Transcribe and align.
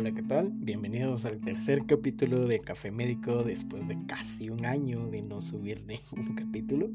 Hola, 0.00 0.12
¿qué 0.12 0.22
tal? 0.22 0.50
Bienvenidos 0.54 1.26
al 1.26 1.42
tercer 1.42 1.84
capítulo 1.84 2.46
de 2.46 2.58
Café 2.58 2.90
Médico 2.90 3.44
después 3.44 3.86
de 3.86 3.98
casi 4.06 4.48
un 4.48 4.64
año 4.64 5.08
de 5.08 5.20
no 5.20 5.42
subir 5.42 5.84
ningún 5.86 6.34
capítulo. 6.34 6.88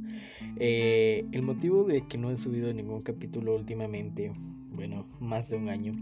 Eh, 0.57 1.23
el 1.31 1.43
motivo 1.43 1.83
de 1.83 2.01
que 2.01 2.17
no 2.17 2.31
he 2.31 2.37
subido 2.37 2.73
ningún 2.73 3.01
capítulo 3.01 3.53
últimamente, 3.53 4.33
bueno, 4.71 5.05
más 5.19 5.49
de 5.49 5.57
un 5.57 5.69
año, 5.69 5.93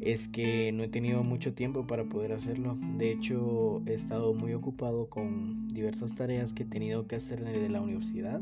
es 0.00 0.28
que 0.28 0.70
no 0.70 0.84
he 0.84 0.88
tenido 0.88 1.24
mucho 1.24 1.54
tiempo 1.54 1.88
para 1.88 2.04
poder 2.04 2.30
hacerlo. 2.30 2.78
De 2.98 3.10
hecho, 3.10 3.82
he 3.86 3.94
estado 3.94 4.32
muy 4.32 4.54
ocupado 4.54 5.10
con 5.10 5.66
diversas 5.66 6.14
tareas 6.14 6.52
que 6.52 6.62
he 6.62 6.66
tenido 6.66 7.08
que 7.08 7.16
hacer 7.16 7.44
desde 7.44 7.68
la 7.68 7.80
universidad. 7.80 8.40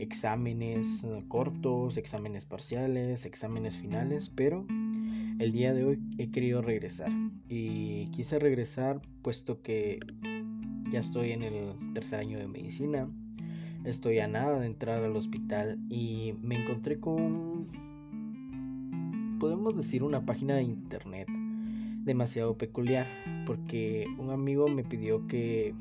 Exámenes 0.00 1.06
cortos, 1.28 1.98
exámenes 1.98 2.46
parciales, 2.46 3.26
exámenes 3.26 3.76
finales, 3.76 4.28
pero 4.34 4.66
el 5.38 5.52
día 5.52 5.74
de 5.74 5.84
hoy 5.84 6.00
he 6.18 6.30
querido 6.30 6.62
regresar. 6.62 7.10
Y 7.48 8.06
quise 8.08 8.38
regresar 8.38 9.00
puesto 9.22 9.62
que 9.62 9.98
ya 10.90 11.00
estoy 11.00 11.32
en 11.32 11.42
el 11.42 11.94
tercer 11.94 12.20
año 12.20 12.38
de 12.38 12.48
medicina, 12.48 13.08
estoy 13.84 14.18
a 14.18 14.28
nada 14.28 14.60
de 14.60 14.66
entrar 14.66 15.02
al 15.02 15.16
hospital 15.16 15.78
y 15.88 16.34
me 16.42 16.62
encontré 16.62 17.00
con, 17.00 17.66
podemos 19.38 19.76
decir, 19.76 20.02
una 20.02 20.24
página 20.24 20.56
de 20.56 20.62
internet 20.62 21.28
demasiado 22.04 22.58
peculiar 22.58 23.06
porque 23.46 24.06
un 24.18 24.30
amigo 24.30 24.68
me 24.68 24.84
pidió 24.84 25.26
que 25.26 25.74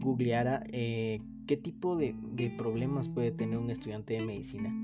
googleara 0.00 0.64
eh, 0.72 1.20
qué 1.46 1.56
tipo 1.56 1.96
de, 1.96 2.14
problemas 2.56 3.08
puede 3.08 3.30
tener 3.30 3.58
un 3.58 3.70
estudiante 3.70 4.14
de 4.14 4.22
medicina 4.22 4.74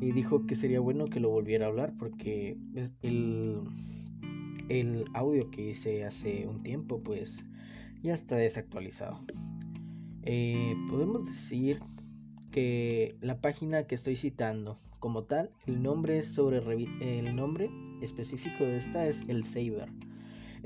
y 0.00 0.12
dijo 0.12 0.46
que 0.46 0.54
sería 0.54 0.80
bueno 0.80 1.06
que 1.06 1.20
lo 1.20 1.30
volviera 1.30 1.66
a 1.66 1.68
hablar 1.68 1.94
porque 1.98 2.58
el, 3.02 3.60
el 4.68 5.04
audio 5.14 5.50
que 5.50 5.70
hice 5.70 6.04
hace 6.04 6.46
un 6.46 6.62
tiempo 6.62 7.02
pues 7.02 7.44
ya 8.02 8.14
está 8.14 8.36
desactualizado. 8.36 9.20
Eh, 10.22 10.74
podemos 10.88 11.26
decir 11.26 11.80
que 12.50 13.16
la 13.20 13.40
página 13.40 13.86
que 13.86 13.94
estoy 13.94 14.16
citando 14.16 14.78
como 15.00 15.24
tal, 15.24 15.50
el 15.66 15.82
nombre 15.82 16.22
sobre 16.22 16.58
el 16.58 17.36
nombre 17.36 17.70
específico 18.02 18.64
de 18.64 18.78
esta 18.78 19.06
es 19.06 19.24
el 19.28 19.44
Saber 19.44 19.88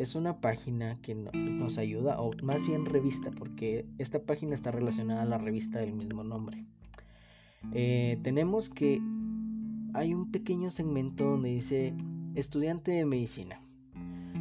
es 0.00 0.14
una 0.14 0.40
página 0.40 0.94
que 1.02 1.14
nos 1.14 1.76
ayuda, 1.76 2.18
o 2.20 2.30
más 2.42 2.66
bien 2.66 2.86
revista, 2.86 3.30
porque 3.32 3.84
esta 3.98 4.22
página 4.22 4.54
está 4.54 4.70
relacionada 4.70 5.22
a 5.22 5.26
la 5.26 5.36
revista 5.36 5.80
del 5.80 5.92
mismo 5.92 6.24
nombre. 6.24 6.64
Eh, 7.74 8.18
tenemos 8.22 8.70
que 8.70 8.98
hay 9.94 10.14
un 10.14 10.30
pequeño 10.30 10.70
segmento 10.70 11.24
donde 11.24 11.50
dice 11.50 11.94
estudiante 12.34 12.92
de 12.92 13.04
medicina. 13.04 13.60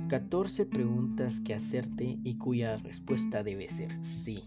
14 0.09 0.65
preguntas 0.65 1.39
que 1.39 1.53
hacerte 1.53 2.17
y 2.23 2.35
cuya 2.35 2.77
respuesta 2.77 3.43
debe 3.43 3.69
ser 3.69 4.03
sí. 4.03 4.43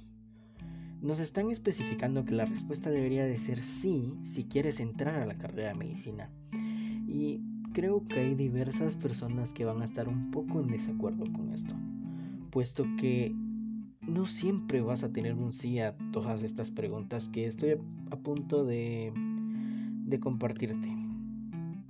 Nos 1.00 1.18
están 1.20 1.50
especificando 1.50 2.24
que 2.24 2.34
la 2.34 2.44
respuesta 2.44 2.90
debería 2.90 3.24
de 3.24 3.38
ser 3.38 3.62
sí 3.64 4.18
si 4.22 4.44
quieres 4.44 4.80
entrar 4.80 5.16
a 5.16 5.26
la 5.26 5.34
carrera 5.34 5.68
de 5.68 5.78
medicina. 5.78 6.30
Y 7.08 7.40
creo 7.72 8.04
que 8.04 8.20
hay 8.20 8.34
diversas 8.34 8.96
personas 8.96 9.52
que 9.52 9.64
van 9.64 9.82
a 9.82 9.84
estar 9.84 10.08
un 10.08 10.30
poco 10.30 10.60
en 10.60 10.68
desacuerdo 10.68 11.24
con 11.32 11.50
esto, 11.52 11.74
puesto 12.50 12.84
que 12.98 13.34
no 14.02 14.26
siempre 14.26 14.80
vas 14.80 15.04
a 15.04 15.12
tener 15.12 15.34
un 15.34 15.52
sí 15.52 15.78
a 15.78 15.96
todas 16.12 16.42
estas 16.42 16.70
preguntas 16.70 17.28
que 17.28 17.46
estoy 17.46 17.78
a 18.10 18.16
punto 18.16 18.64
de, 18.64 19.12
de 20.04 20.20
compartirte. 20.20 20.88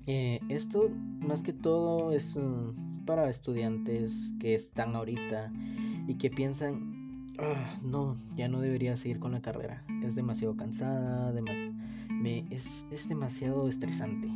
Eh, 0.06 0.40
esto 0.48 0.90
más 1.20 1.42
que 1.42 1.52
todo 1.52 2.12
es 2.12 2.36
mm, 2.36 3.04
para 3.04 3.30
estudiantes 3.30 4.34
que 4.40 4.54
están 4.54 4.96
ahorita 4.96 5.52
y 6.06 6.16
que 6.16 6.30
piensan, 6.30 7.28
ah, 7.38 7.74
no, 7.84 8.16
ya 8.36 8.48
no 8.48 8.60
debería 8.60 8.96
seguir 8.96 9.18
con 9.18 9.32
la 9.32 9.42
carrera, 9.42 9.84
es 10.02 10.14
demasiado 10.14 10.56
cansada, 10.56 11.32
es, 12.50 12.86
es 12.90 13.08
demasiado 13.08 13.68
estresante. 13.68 14.28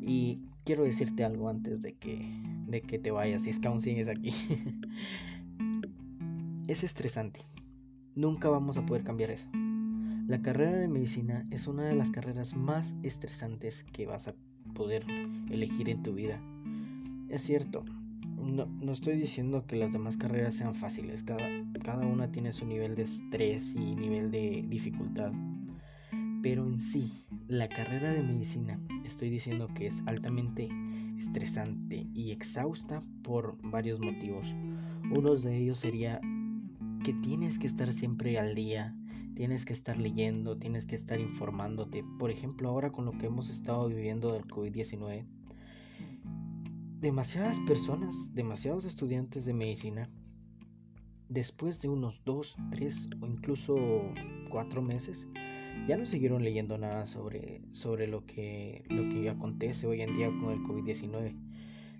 Y 0.00 0.42
quiero 0.64 0.84
decirte 0.84 1.24
algo 1.24 1.48
antes 1.48 1.82
de 1.82 1.94
que, 1.94 2.30
de 2.66 2.82
que 2.82 2.98
te 2.98 3.10
vayas, 3.10 3.42
si 3.42 3.50
es 3.50 3.58
que 3.58 3.68
aún 3.68 3.80
sigues 3.80 4.08
aquí. 4.08 4.30
es 6.68 6.84
estresante. 6.84 7.40
Nunca 8.14 8.48
vamos 8.48 8.78
a 8.78 8.86
poder 8.86 9.04
cambiar 9.04 9.30
eso. 9.30 9.48
La 10.28 10.42
carrera 10.42 10.76
de 10.76 10.88
medicina 10.88 11.42
es 11.50 11.68
una 11.68 11.84
de 11.84 11.94
las 11.94 12.10
carreras 12.10 12.54
más 12.54 12.94
estresantes 13.02 13.86
que 13.94 14.04
vas 14.04 14.28
a 14.28 14.34
poder 14.74 15.02
elegir 15.50 15.88
en 15.88 16.02
tu 16.02 16.12
vida. 16.12 16.38
Es 17.30 17.40
cierto, 17.40 17.82
no, 18.36 18.92
estoy 18.92 19.16
diciendo 19.16 19.64
que 19.66 19.76
las 19.76 19.90
demás 19.90 20.18
carreras 20.18 20.54
sean 20.54 20.74
fáciles, 20.74 21.22
cada, 21.22 21.48
cada 21.82 22.06
una 22.06 22.30
tiene 22.30 22.52
su 22.52 22.66
nivel 22.66 22.94
de 22.94 23.04
estrés 23.04 23.74
y 23.74 23.94
nivel 23.96 24.30
de 24.30 24.66
dificultad. 24.68 25.32
Pero 26.42 26.66
en 26.66 26.78
sí, 26.78 27.10
la 27.46 27.70
carrera 27.70 28.12
de 28.12 28.22
medicina 28.22 28.78
estoy 29.06 29.30
diciendo 29.30 29.66
que 29.74 29.86
es 29.86 30.02
altamente 30.04 30.68
estresante 31.16 32.06
y 32.12 32.32
exhausta 32.32 33.00
por 33.22 33.56
varios 33.62 33.98
motivos. 33.98 34.54
Uno 35.16 35.34
de 35.36 35.56
ellos 35.56 35.78
sería 35.78 36.20
que 37.02 37.14
tienes 37.14 37.58
que 37.58 37.66
estar 37.66 37.90
siempre 37.94 38.38
al 38.38 38.54
día, 38.54 38.94
tienes 39.38 39.64
que 39.64 39.72
estar 39.72 39.96
leyendo, 39.96 40.58
tienes 40.58 40.84
que 40.84 40.96
estar 40.96 41.20
informándote. 41.20 42.02
Por 42.18 42.32
ejemplo, 42.32 42.70
ahora 42.70 42.90
con 42.90 43.04
lo 43.04 43.12
que 43.12 43.26
hemos 43.26 43.50
estado 43.50 43.86
viviendo 43.86 44.32
del 44.32 44.44
COVID-19, 44.46 45.24
demasiadas 46.98 47.60
personas, 47.60 48.34
demasiados 48.34 48.84
estudiantes 48.84 49.44
de 49.44 49.54
medicina, 49.54 50.10
después 51.28 51.80
de 51.80 51.88
unos 51.88 52.20
dos, 52.24 52.56
tres 52.72 53.08
o 53.20 53.28
incluso 53.28 53.76
cuatro 54.50 54.82
meses, 54.82 55.28
ya 55.86 55.96
no 55.96 56.04
siguieron 56.04 56.42
leyendo 56.42 56.76
nada 56.76 57.06
sobre, 57.06 57.62
sobre 57.70 58.08
lo, 58.08 58.26
que, 58.26 58.82
lo 58.88 59.08
que 59.08 59.30
acontece 59.30 59.86
hoy 59.86 60.02
en 60.02 60.16
día 60.16 60.30
con 60.30 60.50
el 60.50 60.64
COVID-19. 60.64 61.36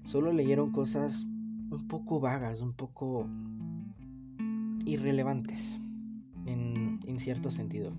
Solo 0.02 0.32
leyeron 0.32 0.72
cosas 0.72 1.22
un 1.70 1.86
poco 1.86 2.18
vagas, 2.18 2.62
un 2.62 2.72
poco 2.72 3.28
irrelevantes 4.84 5.78
en 7.08 7.20
cierto 7.20 7.50
sentido. 7.50 7.92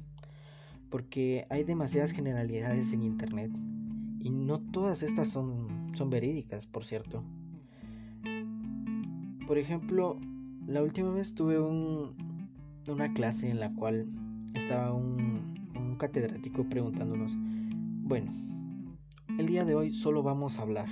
Porque 0.90 1.46
hay 1.50 1.64
demasiadas 1.64 2.12
generalidades 2.12 2.94
en 2.94 3.03
Internet 3.03 3.52
y 4.20 4.30
no 4.30 4.59
todas 4.59 5.03
estas 5.03 5.30
son, 5.30 5.92
son 5.96 6.09
verídicas, 6.09 6.68
por 6.68 6.84
cierto. 6.84 7.24
Por 9.47 9.58
ejemplo, 9.58 10.20
la 10.68 10.84
última 10.84 11.12
vez 11.12 11.34
tuve 11.34 11.59
un, 11.59 12.16
una 12.88 13.14
clase 13.14 13.50
en 13.50 13.59
la 13.59 13.74
cual 13.74 14.06
estaba 14.53 14.94
un, 14.94 15.58
catedrático 15.97 16.64
preguntándonos, 16.70 17.34
bueno, 17.38 18.31
el 19.38 19.47
día 19.47 19.66
de 19.66 19.76
hoy 19.76 19.91
solo 19.91 20.24
vamos 20.24 20.58
a 20.58 20.62
hablar, 20.62 20.88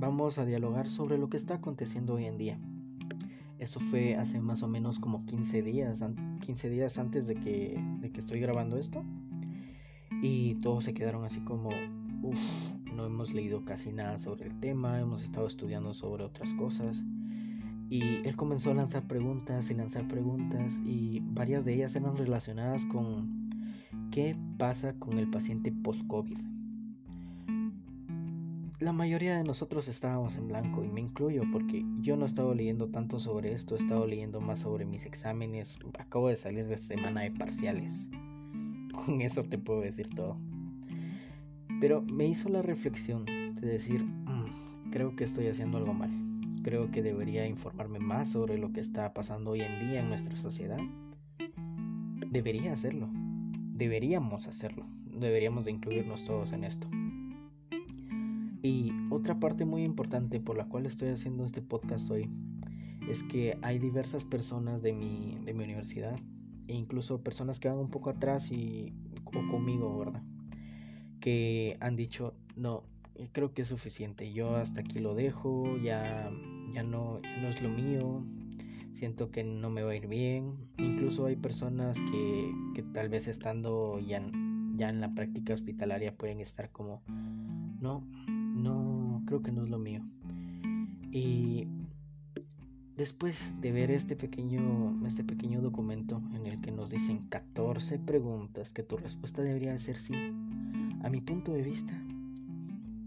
vamos 0.00 0.38
a 0.38 0.44
dialogar 0.44 0.90
sobre 0.90 1.18
lo 1.18 1.28
que 1.28 1.36
está 1.36 1.54
aconteciendo 1.54 2.14
hoy 2.14 2.24
en 2.24 2.36
día. 2.36 2.58
Eso 3.58 3.80
fue 3.80 4.16
hace 4.16 4.40
más 4.40 4.62
o 4.62 4.68
menos 4.68 4.98
como 4.98 5.24
15 5.24 5.62
días, 5.62 6.02
15 6.40 6.70
días 6.70 6.98
antes 6.98 7.26
de 7.26 7.34
que, 7.34 7.82
de 8.00 8.10
que 8.10 8.20
estoy 8.20 8.40
grabando 8.40 8.76
esto. 8.76 9.04
Y 10.22 10.56
todos 10.56 10.84
se 10.84 10.94
quedaron 10.94 11.24
así 11.24 11.40
como, 11.40 11.70
uff, 12.22 12.38
no 12.94 13.04
hemos 13.04 13.32
leído 13.32 13.64
casi 13.64 13.92
nada 13.92 14.18
sobre 14.18 14.46
el 14.46 14.58
tema, 14.58 15.00
hemos 15.00 15.22
estado 15.22 15.46
estudiando 15.46 15.92
sobre 15.92 16.24
otras 16.24 16.54
cosas. 16.54 17.04
Y 17.90 18.26
él 18.26 18.36
comenzó 18.36 18.70
a 18.70 18.74
lanzar 18.74 19.06
preguntas 19.06 19.70
y 19.70 19.74
lanzar 19.74 20.06
preguntas 20.08 20.80
y 20.84 21.20
varias 21.22 21.64
de 21.64 21.74
ellas 21.74 21.96
eran 21.96 22.16
relacionadas 22.16 22.84
con 22.86 23.38
¿Qué 24.10 24.36
pasa 24.58 24.94
con 24.94 25.18
el 25.18 25.28
paciente 25.30 25.70
post-COVID? 25.70 26.38
La 28.80 28.92
mayoría 28.92 29.36
de 29.36 29.42
nosotros 29.42 29.88
estábamos 29.88 30.36
en 30.36 30.48
blanco 30.48 30.84
y 30.84 30.88
me 30.88 31.00
incluyo 31.00 31.42
porque 31.52 31.84
yo 32.00 32.16
no 32.16 32.22
he 32.22 32.26
estado 32.26 32.54
leyendo 32.54 32.88
tanto 32.88 33.18
sobre 33.18 33.52
esto, 33.52 33.74
he 33.74 33.78
estado 33.78 34.06
leyendo 34.06 34.40
más 34.40 34.60
sobre 34.60 34.84
mis 34.84 35.04
exámenes, 35.04 35.78
acabo 35.98 36.28
de 36.28 36.36
salir 36.36 36.66
de 36.68 36.78
semana 36.78 37.22
de 37.22 37.32
parciales. 37.32 38.06
Con 38.94 39.20
eso 39.20 39.42
te 39.42 39.58
puedo 39.58 39.80
decir 39.80 40.08
todo. 40.14 40.36
Pero 41.80 42.02
me 42.02 42.26
hizo 42.26 42.48
la 42.48 42.62
reflexión 42.62 43.24
de 43.24 43.66
decir, 43.66 44.04
mm, 44.04 44.90
creo 44.92 45.16
que 45.16 45.24
estoy 45.24 45.48
haciendo 45.48 45.78
algo 45.78 45.94
mal. 45.94 46.10
Creo 46.62 46.90
que 46.92 47.02
debería 47.02 47.46
informarme 47.46 47.98
más 47.98 48.30
sobre 48.30 48.58
lo 48.58 48.72
que 48.72 48.80
está 48.80 49.12
pasando 49.12 49.50
hoy 49.50 49.62
en 49.62 49.80
día 49.80 50.00
en 50.00 50.08
nuestra 50.08 50.36
sociedad. 50.36 50.80
Debería 52.30 52.74
hacerlo 52.74 53.08
deberíamos 53.78 54.48
hacerlo, 54.48 54.84
deberíamos 55.06 55.64
de 55.64 55.70
incluirnos 55.70 56.24
todos 56.24 56.52
en 56.52 56.64
esto. 56.64 56.88
Y 58.62 58.92
otra 59.10 59.38
parte 59.38 59.64
muy 59.64 59.82
importante 59.84 60.40
por 60.40 60.56
la 60.56 60.68
cual 60.68 60.86
estoy 60.86 61.08
haciendo 61.08 61.44
este 61.44 61.62
podcast 61.62 62.10
hoy 62.10 62.28
es 63.08 63.22
que 63.22 63.58
hay 63.62 63.78
diversas 63.78 64.24
personas 64.24 64.82
de 64.82 64.92
mi, 64.92 65.38
de 65.44 65.54
mi 65.54 65.64
universidad 65.64 66.18
e 66.66 66.74
incluso 66.74 67.22
personas 67.22 67.58
que 67.60 67.68
van 67.68 67.78
un 67.78 67.90
poco 67.90 68.10
atrás 68.10 68.50
y 68.50 68.92
o 69.24 69.50
conmigo, 69.50 69.98
¿verdad? 69.98 70.22
Que 71.20 71.76
han 71.80 71.96
dicho, 71.96 72.34
no, 72.56 72.84
creo 73.32 73.52
que 73.52 73.62
es 73.62 73.68
suficiente. 73.68 74.32
Yo 74.32 74.56
hasta 74.56 74.80
aquí 74.80 74.98
lo 74.98 75.14
dejo, 75.14 75.76
ya, 75.78 76.30
ya 76.72 76.82
no, 76.82 77.20
no 77.40 77.48
es 77.48 77.62
lo 77.62 77.68
mío. 77.68 78.22
Siento 78.92 79.30
que 79.30 79.44
no 79.44 79.70
me 79.70 79.82
va 79.82 79.92
a 79.92 79.96
ir 79.96 80.08
bien. 80.08 80.54
Incluso 80.78 81.26
hay 81.26 81.36
personas 81.36 81.98
que, 82.00 82.52
que 82.74 82.82
tal 82.82 83.08
vez 83.08 83.28
estando 83.28 83.98
ya, 84.00 84.22
ya 84.72 84.88
en 84.88 85.00
la 85.00 85.14
práctica 85.14 85.54
hospitalaria 85.54 86.16
pueden 86.16 86.40
estar 86.40 86.70
como, 86.70 87.02
no, 87.80 88.00
no, 88.58 89.22
creo 89.26 89.42
que 89.42 89.52
no 89.52 89.64
es 89.64 89.70
lo 89.70 89.78
mío. 89.78 90.02
Y 91.10 91.66
después 92.96 93.60
de 93.60 93.72
ver 93.72 93.90
este 93.90 94.16
pequeño, 94.16 94.94
este 95.06 95.24
pequeño 95.24 95.60
documento 95.60 96.20
en 96.34 96.46
el 96.46 96.60
que 96.60 96.72
nos 96.72 96.90
dicen 96.90 97.28
14 97.28 97.98
preguntas 98.00 98.72
que 98.72 98.82
tu 98.82 98.96
respuesta 98.96 99.42
debería 99.42 99.78
ser 99.78 99.96
sí, 99.96 100.14
a 101.02 101.08
mi 101.08 101.20
punto 101.20 101.52
de 101.52 101.62
vista, 101.62 101.94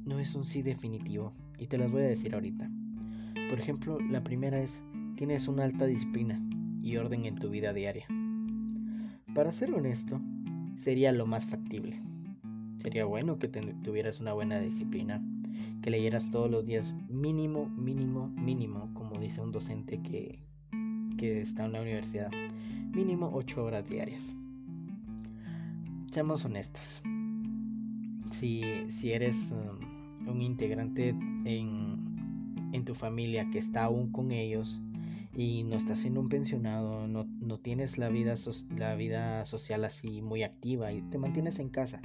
no 0.06 0.20
es 0.20 0.36
un 0.36 0.46
sí 0.46 0.62
definitivo 0.62 1.32
y 1.58 1.68
te 1.68 1.78
las 1.78 1.92
voy 1.92 2.02
a 2.02 2.06
decir 2.06 2.34
ahorita. 2.34 2.70
Por 3.50 3.60
ejemplo, 3.60 4.00
la 4.00 4.24
primera 4.24 4.60
es, 4.60 4.84
tienes 5.16 5.48
una 5.48 5.66
alta 5.66 5.86
disciplina 5.86 6.42
y 6.82 6.98
orden 6.98 7.26
en 7.26 7.36
tu 7.36 7.50
vida 7.50 7.74
diaria. 7.74 8.08
Para 9.36 9.52
ser 9.52 9.74
honesto, 9.74 10.22
sería 10.76 11.12
lo 11.12 11.26
más 11.28 11.46
factible. 11.46 12.00
Sería 12.78 13.06
bueno 13.06 13.38
que 13.38 13.48
tuvieras 13.48 14.20
una 14.20 14.34
buena 14.34 14.60
disciplina, 14.60 15.24
que 15.82 15.92
leyeras 15.92 16.32
todos 16.32 16.50
los 16.50 16.66
días 16.66 16.94
mínimo, 17.10 17.70
mínimo, 17.70 18.30
mínimo, 18.30 18.94
como 18.94 19.20
dice 19.20 19.42
un 19.42 19.52
docente 19.52 20.02
que, 20.02 20.44
que 21.18 21.42
está 21.42 21.66
en 21.66 21.74
la 21.74 21.82
universidad, 21.82 22.30
mínimo 22.94 23.32
8 23.34 23.64
horas 23.64 23.90
diarias. 23.90 24.36
Seamos 26.12 26.46
honestos. 26.46 27.02
Si, 28.32 28.64
si 28.90 29.12
eres 29.12 29.52
um, 29.52 30.30
un 30.30 30.42
integrante 30.42 31.10
en, 31.10 32.70
en 32.74 32.86
tu 32.86 32.94
familia 32.94 33.50
que 33.50 33.60
está 33.60 33.86
aún 33.86 34.12
con 34.12 34.32
ellos, 34.32 34.82
y 35.34 35.64
no 35.64 35.78
estás 35.78 36.06
en 36.06 36.18
un 36.18 36.30
pensionado, 36.30 37.08
no, 37.08 37.26
no 37.40 37.58
tienes 37.58 37.98
la 37.98 38.10
vida, 38.10 38.36
la 38.78 38.96
vida 38.96 39.46
social 39.46 39.86
así 39.86 40.22
muy 40.22 40.44
activa 40.44 40.92
y 40.92 41.02
te 41.04 41.18
mantienes 41.18 41.60
en 41.60 41.70
casa. 41.70 42.02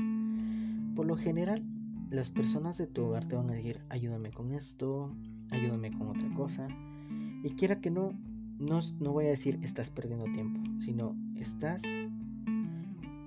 Por 0.94 1.06
lo 1.06 1.16
general, 1.16 1.64
las 2.10 2.30
personas 2.30 2.78
de 2.78 2.86
tu 2.86 3.04
hogar 3.04 3.26
te 3.26 3.36
van 3.36 3.50
a 3.50 3.54
decir, 3.54 3.80
ayúdame 3.88 4.30
con 4.30 4.52
esto, 4.52 5.14
ayúdame 5.50 5.90
con 5.90 6.08
otra 6.08 6.32
cosa. 6.34 6.68
Y 7.42 7.50
quiera 7.50 7.80
que 7.80 7.90
no, 7.90 8.12
no, 8.58 8.80
no 9.00 9.12
voy 9.12 9.26
a 9.26 9.30
decir 9.30 9.58
estás 9.62 9.90
perdiendo 9.90 10.26
tiempo, 10.32 10.60
sino 10.80 11.16
estás 11.36 11.82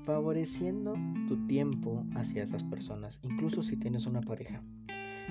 favoreciendo 0.04 0.96
tu 1.28 1.46
tiempo 1.46 2.06
hacia 2.16 2.44
esas 2.44 2.64
personas, 2.64 3.20
incluso 3.24 3.62
si 3.62 3.78
tienes 3.78 4.06
una 4.06 4.22
pareja. 4.22 4.62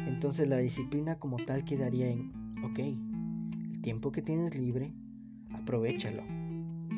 Entonces 0.06 0.48
la 0.48 0.58
disciplina 0.58 1.18
como 1.18 1.38
tal 1.38 1.64
quedaría 1.64 2.08
en, 2.08 2.32
ok, 2.62 3.82
tiempo 3.82 4.12
que 4.12 4.22
tienes 4.22 4.56
libre, 4.56 4.92
aprovechalo. 5.52 6.22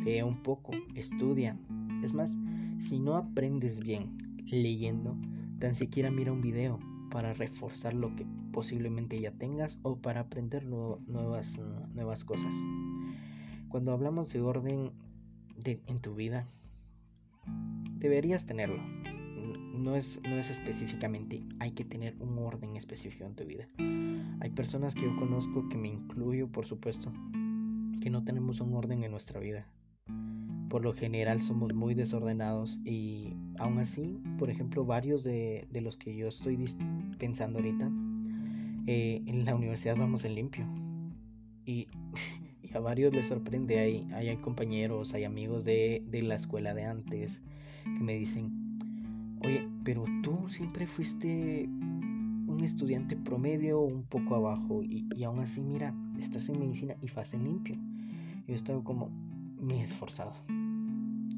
Lee 0.04 0.22
un 0.22 0.42
poco, 0.42 0.72
estudia. 0.94 1.58
Es 2.02 2.14
más, 2.14 2.36
si 2.78 2.98
no 2.98 3.16
aprendes 3.16 3.78
bien 3.80 4.16
leyendo, 4.50 5.16
tan 5.60 5.74
siquiera 5.74 6.10
mira 6.10 6.32
un 6.32 6.40
video 6.40 6.80
para 7.10 7.34
reforzar 7.34 7.94
lo 7.94 8.16
que 8.16 8.26
posiblemente 8.50 9.20
ya 9.20 9.32
tengas 9.32 9.78
o 9.82 9.96
para 9.96 10.20
aprender 10.20 10.64
nuevas, 10.64 12.24
cosas. 12.24 12.54
Cuando 13.68 13.92
hablamos 13.92 14.32
de 14.32 14.40
orden 14.40 14.92
en 15.64 16.00
tu 16.00 16.14
vida, 16.14 16.46
deberías 17.98 18.46
tenerlo. 18.46 18.82
No 19.74 19.96
es, 19.96 20.20
no 20.24 20.36
es 20.36 20.50
específicamente, 20.50 21.42
hay 21.58 21.72
que 21.72 21.84
tener 21.84 22.16
un 22.20 22.38
orden 22.38 22.76
específico 22.76 23.24
en 23.24 23.34
tu 23.34 23.44
vida. 23.44 23.68
Hay 24.40 24.50
personas 24.50 24.94
que 24.94 25.02
yo 25.02 25.16
conozco, 25.16 25.68
que 25.68 25.76
me 25.76 25.88
incluyo 25.88 26.50
por 26.50 26.64
supuesto, 26.64 27.12
que 28.02 28.10
no 28.10 28.24
tenemos 28.24 28.60
un 28.60 28.74
orden 28.74 29.04
en 29.04 29.10
nuestra 29.10 29.40
vida. 29.40 29.66
Por 30.70 30.82
lo 30.82 30.94
general 30.94 31.42
somos 31.42 31.74
muy 31.74 31.94
desordenados 31.94 32.80
y 32.84 33.34
aún 33.58 33.78
así, 33.78 34.22
por 34.38 34.48
ejemplo, 34.48 34.86
varios 34.86 35.24
de, 35.24 35.66
los 35.82 35.98
que 35.98 36.16
yo 36.16 36.28
estoy 36.28 36.64
pensando 37.18 37.58
ahorita, 37.58 37.90
eh, 38.86 39.20
en 39.26 39.44
la 39.44 39.54
universidad 39.54 39.96
vamos 39.96 40.24
en 40.24 40.34
limpio. 40.34 40.66
Y, 41.66 41.86
a 42.72 42.78
varios 42.78 43.12
les 43.12 43.26
sorprende, 43.26 43.78
hay, 43.80 44.08
hay 44.12 44.36
compañeros, 44.36 45.12
hay 45.12 45.24
amigos 45.24 45.64
de, 45.64 46.02
de 46.08 46.22
la 46.22 46.36
escuela 46.36 46.72
de 46.72 46.84
antes 46.84 47.42
que 47.84 48.00
me 48.00 48.14
dicen, 48.14 48.78
oye, 49.44 49.68
pero 49.84 50.04
tú 50.22 50.48
siempre 50.48 50.86
fuiste 50.86 51.68
un 52.50 52.60
estudiante 52.64 53.16
promedio 53.16 53.80
un 53.80 54.02
poco 54.02 54.34
abajo 54.34 54.82
y, 54.82 55.06
aún 55.24 55.38
así 55.40 55.62
mira, 55.62 55.92
estás 56.18 56.48
en 56.48 56.58
medicina 56.58 56.94
y 57.00 57.36
en 57.36 57.44
limpio. 57.44 57.76
Yo 58.46 58.54
he 58.54 58.56
estado 58.56 58.82
como, 58.82 59.10
me 59.60 59.80
he 59.80 59.82
esforzado. 59.82 60.34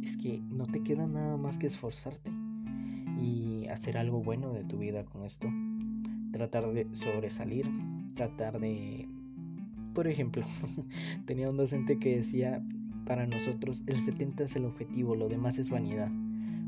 Es 0.02 0.16
que 0.16 0.40
no 0.48 0.66
te 0.66 0.82
queda 0.82 1.06
nada 1.06 1.36
más 1.36 1.58
que 1.58 1.66
esforzarte 1.66 2.30
y 3.20 3.66
hacer 3.68 3.96
algo 3.96 4.22
bueno 4.22 4.52
de 4.52 4.64
tu 4.64 4.78
vida 4.78 5.04
con 5.04 5.24
esto. 5.24 5.48
Tratar 6.32 6.72
de 6.72 6.92
sobresalir, 6.94 7.68
tratar 8.14 8.58
de... 8.58 9.08
Por 9.94 10.08
ejemplo, 10.08 10.44
tenía 11.26 11.50
un 11.50 11.56
docente 11.56 11.98
que 11.98 12.16
decía, 12.16 12.64
para 13.04 13.26
nosotros 13.26 13.82
el 13.86 13.98
70 13.98 14.44
es 14.44 14.56
el 14.56 14.64
objetivo, 14.64 15.14
lo 15.14 15.28
demás 15.28 15.58
es 15.58 15.70
vanidad. 15.70 16.10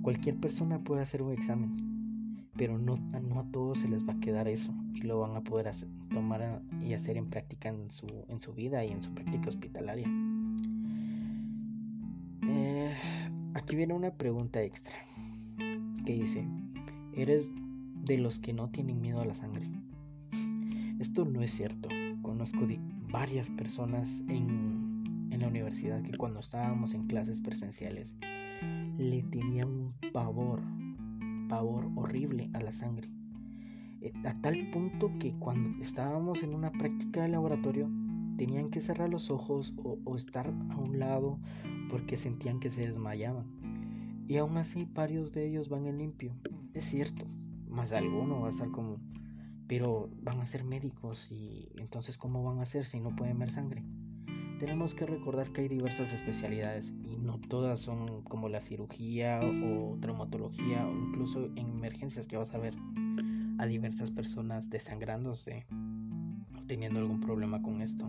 Cualquier 0.03 0.39
persona 0.39 0.85
puede 0.85 1.03
hacer 1.03 1.23
un 1.23 1.33
examen, 1.33 2.47
pero 2.57 2.79
no, 2.79 2.99
no 2.99 3.41
a 3.41 3.51
todos 3.51 3.79
se 3.79 3.89
les 3.89 4.07
va 4.07 4.13
a 4.13 4.21
quedar 4.21 4.49
eso 4.49 4.75
y 4.95 5.01
lo 5.03 5.21
van 5.21 5.35
a 5.37 5.43
poder 5.43 5.71
tomar 6.13 6.63
y 6.83 6.93
hacer 6.93 7.17
en 7.17 7.31
práctica 7.31 7.71
en 7.71 7.91
su, 7.91 8.07
en 8.29 8.41
su 8.41 8.53
vida 8.53 8.85
y 8.85 8.91
en 8.91 9.03
su 9.03 9.15
práctica 9.15 9.49
hospitalaria. 9.49 10.07
Aquí 13.75 13.79
viene 13.79 13.95
una 13.95 14.13
pregunta 14.13 14.63
extra 14.63 14.95
que 16.07 16.13
dice, 16.13 16.47
¿eres 17.13 17.51
de 18.05 18.19
los 18.19 18.39
que 18.39 18.53
no 18.53 18.71
tienen 18.71 19.03
miedo 19.03 19.21
a 19.21 19.25
la 19.25 19.35
sangre? 19.35 19.69
Esto 21.01 21.25
no 21.25 21.43
es 21.43 21.51
cierto. 21.51 21.89
Conozco 22.23 22.61
varias 23.11 23.51
personas 23.51 24.23
en, 24.29 25.29
en 25.33 25.41
la 25.41 25.49
universidad 25.49 26.03
que 26.03 26.17
cuando 26.17 26.39
estábamos 26.39 26.95
en 26.95 27.09
clases 27.09 27.41
presenciales 27.41 28.15
le 28.97 29.25
tenían 29.25 29.69
un 29.69 29.95
pavor 30.13 30.63
pavor 31.49 31.91
horrible 31.97 32.51
a 32.53 32.61
la 32.61 32.73
sangre. 32.73 33.11
Eh, 34.03 34.13
a 34.25 34.35
tal 34.35 34.71
punto 34.71 35.11
que 35.19 35.35
cuando 35.41 35.83
estábamos 35.83 36.45
en 36.45 36.55
una 36.55 36.71
práctica 36.71 37.23
de 37.23 37.29
laboratorio 37.29 37.91
tenían 38.37 38.71
que 38.71 38.81
cerrar 38.81 39.11
los 39.11 39.31
ojos 39.31 39.75
o, 39.83 40.17
estar 40.17 40.47
a 40.71 40.77
un 40.77 41.01
lado 41.01 41.41
porque 41.89 42.17
sentían 42.17 42.61
que 42.61 42.71
se 42.71 42.87
desmayaban. 42.87 43.64
Y 44.27 44.37
aún 44.39 44.57
así 44.57 44.89
varios 44.93 45.33
de 45.33 45.47
ellos 45.47 45.69
van 45.69 45.87
en 45.87 45.99
limpio. 45.99 46.35
Es 46.73 46.87
cierto, 46.87 47.27
más 47.69 47.91
de 47.91 47.99
alguno 47.99 48.41
va 48.41 48.49
a 48.49 48.51
estar 48.51 48.71
como... 48.71 48.97
Pero 49.67 50.11
van 50.23 50.41
a 50.41 50.47
ser 50.47 50.65
médicos 50.65 51.33
y 51.33 51.69
entonces 51.79 52.19
¿cómo 52.19 52.43
van 52.43 52.59
a 52.59 52.63
hacer 52.63 52.85
si 52.85 53.01
no 53.01 53.17
pueden 53.17 53.39
ver 53.39 53.51
sangre? 53.51 53.83
tenemos 54.59 54.95
que 54.95 55.07
recordar 55.07 55.51
que 55.51 55.63
hay 55.63 55.69
diversas 55.69 56.13
especialidades 56.13 56.95
y 57.05 57.17
no 57.17 57.39
todas 57.39 57.81
son 57.81 58.23
como 58.23 58.49
la 58.49 58.61
cirugía 58.61 59.41
o 59.43 59.99
traumatología 60.01 60.87
o 60.87 60.97
incluso 60.97 61.47
en 61.57 61.71
emergencias 61.71 62.27
que 62.27 62.37
vas 62.37 62.55
a 62.55 62.59
ver 62.59 62.75
a 63.59 63.67
diversas 63.67 64.11
personas 64.11 64.71
desangrándose 64.71 65.67
o 66.57 66.63
teniendo 66.67 67.01
algún 67.01 67.21
problema 67.21 67.63
con 67.63 67.83
esto. 67.83 68.09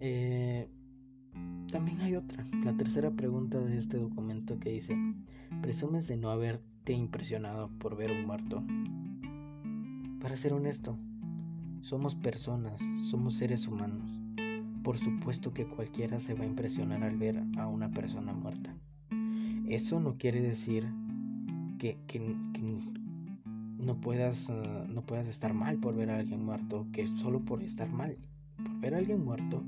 Eh, 0.00 0.68
también 1.76 2.00
hay 2.00 2.16
otra, 2.16 2.42
la 2.64 2.74
tercera 2.74 3.10
pregunta 3.10 3.60
de 3.60 3.76
este 3.76 3.98
documento 3.98 4.58
que 4.58 4.70
dice, 4.70 4.96
¿presumes 5.60 6.08
de 6.08 6.16
no 6.16 6.30
haberte 6.30 6.94
impresionado 6.94 7.68
por 7.78 7.98
ver 7.98 8.12
un 8.12 8.24
muerto? 8.24 8.64
Para 10.22 10.38
ser 10.38 10.54
honesto, 10.54 10.96
somos 11.82 12.14
personas, 12.14 12.80
somos 13.02 13.34
seres 13.34 13.66
humanos. 13.66 14.06
Por 14.82 14.96
supuesto 14.96 15.52
que 15.52 15.66
cualquiera 15.66 16.18
se 16.18 16.32
va 16.32 16.44
a 16.44 16.46
impresionar 16.46 17.02
al 17.02 17.18
ver 17.18 17.44
a 17.58 17.66
una 17.66 17.90
persona 17.90 18.32
muerta. 18.32 18.74
Eso 19.68 20.00
no 20.00 20.16
quiere 20.16 20.40
decir 20.40 20.90
que, 21.78 21.98
no, 23.76 24.00
puedas, 24.00 24.48
ah, 24.48 24.86
no 24.88 25.02
puedas 25.04 25.26
estar 25.26 25.52
mal 25.52 25.76
por 25.76 25.94
ver 25.94 26.08
a 26.08 26.20
alguien 26.20 26.42
muerto, 26.42 26.86
que 26.90 27.06
solo 27.06 27.44
por 27.44 27.62
estar 27.62 27.90
mal, 27.90 28.16
por 28.64 28.80
ver 28.80 28.94
a 28.94 28.96
alguien 28.96 29.22
muerto, 29.22 29.62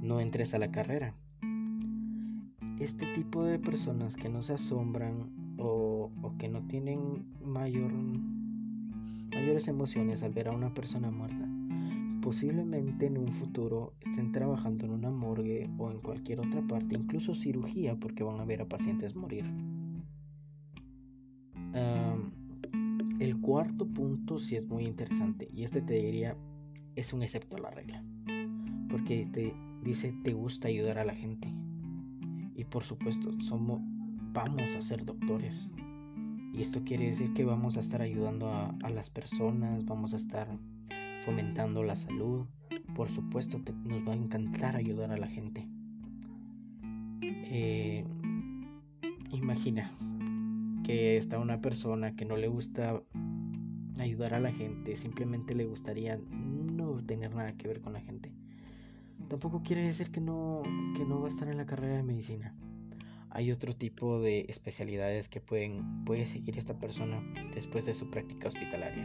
no 0.00 0.20
entres 0.20 0.54
a 0.54 0.58
la 0.58 0.70
carrera. 0.70 1.14
Este 2.80 3.06
tipo 3.14 3.44
de 3.44 3.58
personas 3.58 4.16
que 4.16 4.28
no 4.28 4.42
se 4.42 4.54
asombran 4.54 5.32
o, 5.58 6.10
que 6.38 6.48
no 6.48 6.66
tienen 6.66 7.24
mayor 7.44 7.92
mayores 9.34 9.68
emociones 9.68 10.22
al 10.22 10.32
ver 10.32 10.48
a 10.48 10.52
una 10.52 10.72
persona 10.72 11.10
muerta. 11.10 11.48
Posiblemente 12.22 13.06
en 13.06 13.18
un 13.18 13.30
futuro 13.32 13.94
estén 14.00 14.32
trabajando 14.32 14.86
en 14.86 14.92
una 14.92 15.10
morgue 15.10 15.70
o 15.78 15.90
en 15.90 16.00
cualquier 16.00 16.40
otra 16.40 16.62
parte, 16.66 16.98
incluso 16.98 17.34
cirugía, 17.34 17.98
porque 17.98 18.22
van 18.22 18.40
a 18.40 18.44
ver 18.44 18.62
a 18.62 18.68
pacientes 18.68 19.14
morir. 19.14 19.44
el 23.20 23.40
cuarto 23.40 23.86
punto 23.86 24.38
sí 24.38 24.56
es 24.56 24.66
muy 24.66 24.84
interesante 24.84 25.48
y 25.52 25.64
este 25.64 25.80
te 25.80 25.94
diría 25.94 26.36
es 26.96 27.12
un 27.12 27.22
excepto 27.22 27.56
a 27.56 27.60
la 27.60 27.70
regla. 27.70 28.04
Porque 28.88 29.26
te 29.26 29.54
dice 29.82 30.14
te 30.24 30.32
gusta 30.32 30.68
ayudar 30.68 30.98
a 30.98 31.04
la 31.04 31.14
gente. 31.14 31.52
Y 32.64 32.66
por 32.66 32.82
supuesto, 32.82 33.30
somos 33.42 33.82
vamos 34.32 34.74
a 34.74 34.80
ser 34.80 35.04
doctores. 35.04 35.68
Y 36.54 36.62
esto 36.62 36.82
quiere 36.82 37.06
decir 37.06 37.34
que 37.34 37.44
vamos 37.44 37.76
a 37.76 37.80
estar 37.80 38.00
ayudando 38.00 38.48
a, 38.48 38.74
las 38.90 39.10
personas, 39.10 39.84
vamos 39.84 40.14
a 40.14 40.16
estar 40.16 40.48
fomentando 41.26 41.82
la 41.82 41.94
salud. 41.94 42.46
Por 42.94 43.10
supuesto, 43.10 43.60
nos 43.84 44.08
va 44.08 44.12
a 44.12 44.16
encantar 44.16 44.76
ayudar 44.76 45.10
a 45.10 45.18
la 45.18 45.26
gente. 45.26 45.68
Eh, 47.22 48.02
imagina 49.30 49.90
que 50.84 51.18
está 51.18 51.38
una 51.38 51.60
persona 51.60 52.16
que 52.16 52.24
no 52.24 52.38
le 52.38 52.48
gusta 52.48 53.02
ayudar 54.00 54.32
a 54.32 54.40
la 54.40 54.52
gente, 54.52 54.96
simplemente 54.96 55.54
le 55.54 55.66
gustaría 55.66 56.16
no 56.16 56.96
tener 57.04 57.34
nada 57.34 57.52
que 57.58 57.68
ver 57.68 57.82
con 57.82 57.92
la 57.92 58.00
gente. 58.00 58.32
Tampoco 59.34 59.64
quiere 59.64 59.82
decir 59.82 60.12
que 60.12 60.20
no, 60.20 60.62
que 60.96 61.04
no 61.04 61.18
va 61.18 61.26
a 61.26 61.28
estar 61.28 61.48
en 61.48 61.56
la 61.56 61.66
carrera 61.66 61.96
de 61.96 62.04
medicina. 62.04 62.54
Hay 63.30 63.50
otro 63.50 63.74
tipo 63.74 64.20
de 64.20 64.46
especialidades 64.48 65.28
que 65.28 65.40
pueden, 65.40 66.04
puede 66.04 66.24
seguir 66.24 66.56
esta 66.56 66.78
persona 66.78 67.20
después 67.52 67.84
de 67.84 67.94
su 67.94 68.08
práctica 68.10 68.46
hospitalaria. 68.46 69.04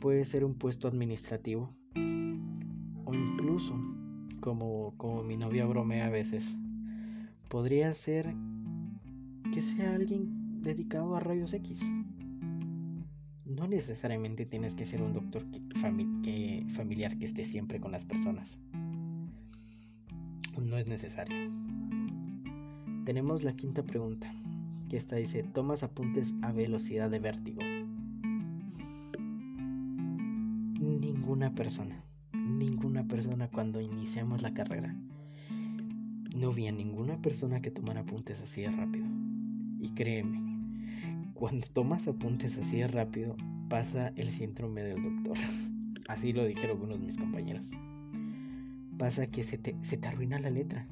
Puede 0.00 0.24
ser 0.24 0.42
un 0.42 0.54
puesto 0.54 0.88
administrativo 0.88 1.68
o 1.94 3.12
incluso, 3.12 3.78
como, 4.40 4.94
como 4.96 5.22
mi 5.22 5.36
novia 5.36 5.66
bromea 5.66 6.06
a 6.06 6.10
veces, 6.10 6.56
podría 7.50 7.92
ser 7.92 8.34
que 9.52 9.60
sea 9.60 9.96
alguien 9.96 10.62
dedicado 10.62 11.14
a 11.14 11.20
rayos 11.20 11.52
X 11.52 11.82
no 13.60 13.68
necesariamente 13.68 14.46
tienes 14.46 14.74
que 14.74 14.86
ser 14.86 15.02
un 15.02 15.12
doctor 15.12 15.44
familiar 15.74 17.18
que 17.18 17.26
esté 17.26 17.44
siempre 17.44 17.80
con 17.80 17.92
las 17.92 18.06
personas. 18.06 18.58
No 20.70 20.78
es 20.78 20.86
necesario. 20.86 21.36
Tenemos 23.04 23.42
la 23.42 23.54
quinta 23.54 23.82
pregunta, 23.82 24.32
que 24.88 24.96
esta 24.96 25.16
dice, 25.16 25.42
¿tomas 25.42 25.82
apuntes 25.82 26.32
a 26.42 26.52
velocidad 26.52 27.10
de 27.10 27.18
vértigo? 27.18 27.60
Ninguna 30.78 31.56
persona, 31.56 32.04
ninguna 32.34 33.08
persona 33.08 33.48
cuando 33.48 33.80
iniciamos 33.80 34.42
la 34.42 34.54
carrera, 34.54 34.94
no 36.36 36.52
vi 36.52 36.68
a 36.68 36.72
ninguna 36.72 37.20
persona 37.20 37.60
que 37.60 37.72
tomara 37.72 38.02
apuntes 38.02 38.40
así 38.40 38.62
de 38.62 38.70
rápido. 38.70 39.06
Y 39.80 39.88
créeme, 39.94 41.32
cuando 41.34 41.66
tomas 41.66 42.06
apuntes 42.06 42.56
así 42.58 42.76
de 42.76 42.86
rápido, 42.86 43.36
pasa 43.68 44.12
el 44.14 44.28
síndrome 44.28 44.84
del 44.84 45.02
doctor. 45.02 45.36
Así 46.08 46.32
lo 46.32 46.44
dijeron 46.44 46.72
algunos 46.72 46.98
de 46.98 47.06
mis 47.06 47.16
compañeros. 47.18 47.70
Pasa 49.00 49.26
que 49.28 49.44
se 49.44 49.56
te, 49.56 49.74
arruina 50.06 50.38
la 50.38 50.50
letra. 50.50 50.86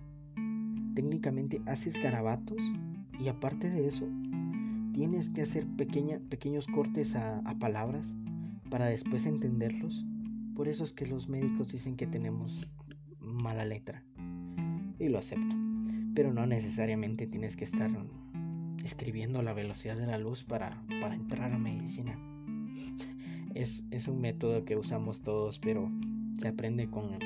Técnicamente 0.94 1.60
haces 1.66 2.02
garabatos 2.02 2.56
y 3.20 3.28
aparte 3.28 3.68
de 3.68 3.86
eso, 3.86 4.08
tienes 4.94 5.28
que 5.28 5.42
hacer 5.42 5.66
pequeños 5.76 6.66
cortes 6.68 7.16
a, 7.16 7.40
a 7.40 7.58
palabras 7.58 8.16
para 8.70 8.86
después 8.86 9.26
entenderlos. 9.26 10.06
Por 10.56 10.68
eso 10.68 10.84
es 10.84 10.94
que 10.94 11.06
los 11.06 11.28
médicos 11.28 11.70
dicen 11.70 11.96
que 11.96 12.06
tenemos 12.06 12.66
mala 13.20 13.66
letra. 13.66 14.02
Y 14.98 15.10
lo 15.10 15.18
acepto. 15.18 15.54
Pero 16.14 16.32
no 16.32 16.46
necesariamente 16.46 17.26
tienes 17.26 17.56
que 17.56 17.66
estar 17.66 17.90
escribiendo 18.82 19.40
a 19.40 19.42
la 19.42 19.52
velocidad 19.52 19.98
de 19.98 20.06
la 20.06 20.16
luz 20.16 20.44
para, 20.44 20.70
para 21.02 21.14
entrar 21.14 21.52
a 21.52 21.58
medicina. 21.58 22.18
Es, 23.54 23.84
es, 23.90 24.08
un 24.08 24.22
método 24.22 24.64
que 24.64 24.76
usamos 24.76 25.20
todos, 25.20 25.58
pero 25.58 25.90
se 26.38 26.48
aprende 26.48 26.88
con, 26.88 27.18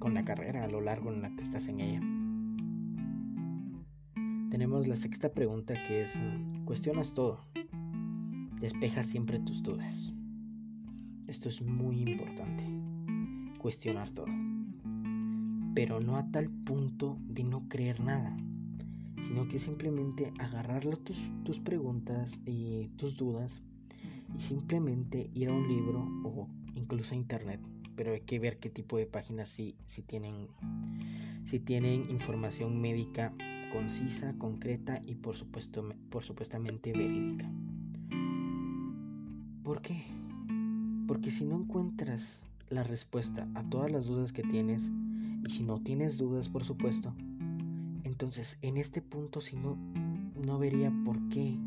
con 0.00 0.14
la 0.14 0.24
carrera 0.24 0.64
a 0.64 0.68
lo 0.68 0.80
largo 0.80 1.12
en 1.12 1.22
la 1.22 1.30
que 1.36 1.42
estás 1.44 1.68
en 1.68 1.80
ella. 1.80 2.00
Tenemos 4.50 4.88
la 4.88 4.96
sexta 4.96 5.32
pregunta 5.32 5.80
que 5.86 6.02
es, 6.02 6.18
cuestionas 6.64 7.14
todo, 7.14 7.46
despejas 8.60 9.06
siempre 9.06 9.38
tus 9.38 9.62
dudas. 9.62 10.12
Esto 11.28 11.48
es 11.48 11.62
muy 11.62 12.00
importante, 12.00 12.64
cuestionar 13.60 14.10
todo, 14.10 14.26
pero 15.76 16.00
no 16.00 16.16
a 16.16 16.28
tal 16.32 16.50
punto 16.50 17.16
de 17.28 17.44
no 17.44 17.68
creer 17.68 18.00
nada 18.00 18.36
sino 19.22 19.46
que 19.46 19.58
simplemente 19.58 20.32
agarrar 20.38 20.84
tus, 20.98 21.18
tus 21.44 21.60
preguntas 21.60 22.40
y 22.46 22.88
tus 22.96 23.16
dudas 23.16 23.62
y 24.34 24.40
simplemente 24.40 25.30
ir 25.34 25.48
a 25.48 25.52
un 25.52 25.68
libro 25.68 26.04
o 26.24 26.48
incluso 26.74 27.14
a 27.14 27.18
internet 27.18 27.60
pero 28.00 28.14
hay 28.14 28.22
que 28.22 28.38
ver 28.38 28.58
qué 28.58 28.70
tipo 28.70 28.96
de 28.96 29.04
páginas 29.04 29.46
si 29.50 29.74
tienen 30.06 30.48
tienen 31.66 32.08
información 32.08 32.80
médica 32.80 33.34
concisa, 33.70 34.32
concreta 34.38 35.02
y 35.04 35.16
por 35.16 35.36
supuesto 35.36 35.86
por 36.08 36.22
supuestamente 36.22 36.94
verídica. 36.94 37.46
¿Por 39.62 39.82
qué? 39.82 40.02
Porque 41.06 41.30
si 41.30 41.44
no 41.44 41.56
encuentras 41.56 42.42
la 42.70 42.84
respuesta 42.84 43.46
a 43.54 43.68
todas 43.68 43.92
las 43.92 44.06
dudas 44.06 44.32
que 44.32 44.44
tienes 44.44 44.90
y 45.46 45.50
si 45.50 45.62
no 45.62 45.82
tienes 45.82 46.16
dudas, 46.16 46.48
por 46.48 46.64
supuesto, 46.64 47.14
entonces, 48.04 48.56
en 48.62 48.78
este 48.78 49.02
punto, 49.02 49.42
si 49.42 49.56
no, 49.56 50.58
vería 50.58 50.90
por 51.04 51.28
qué 51.28 51.58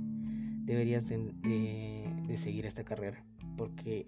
deberías 0.66 1.08
de, 1.10 2.36
seguir 2.38 2.66
esta 2.66 2.84
carrera. 2.84 3.24
Porque 3.56 4.08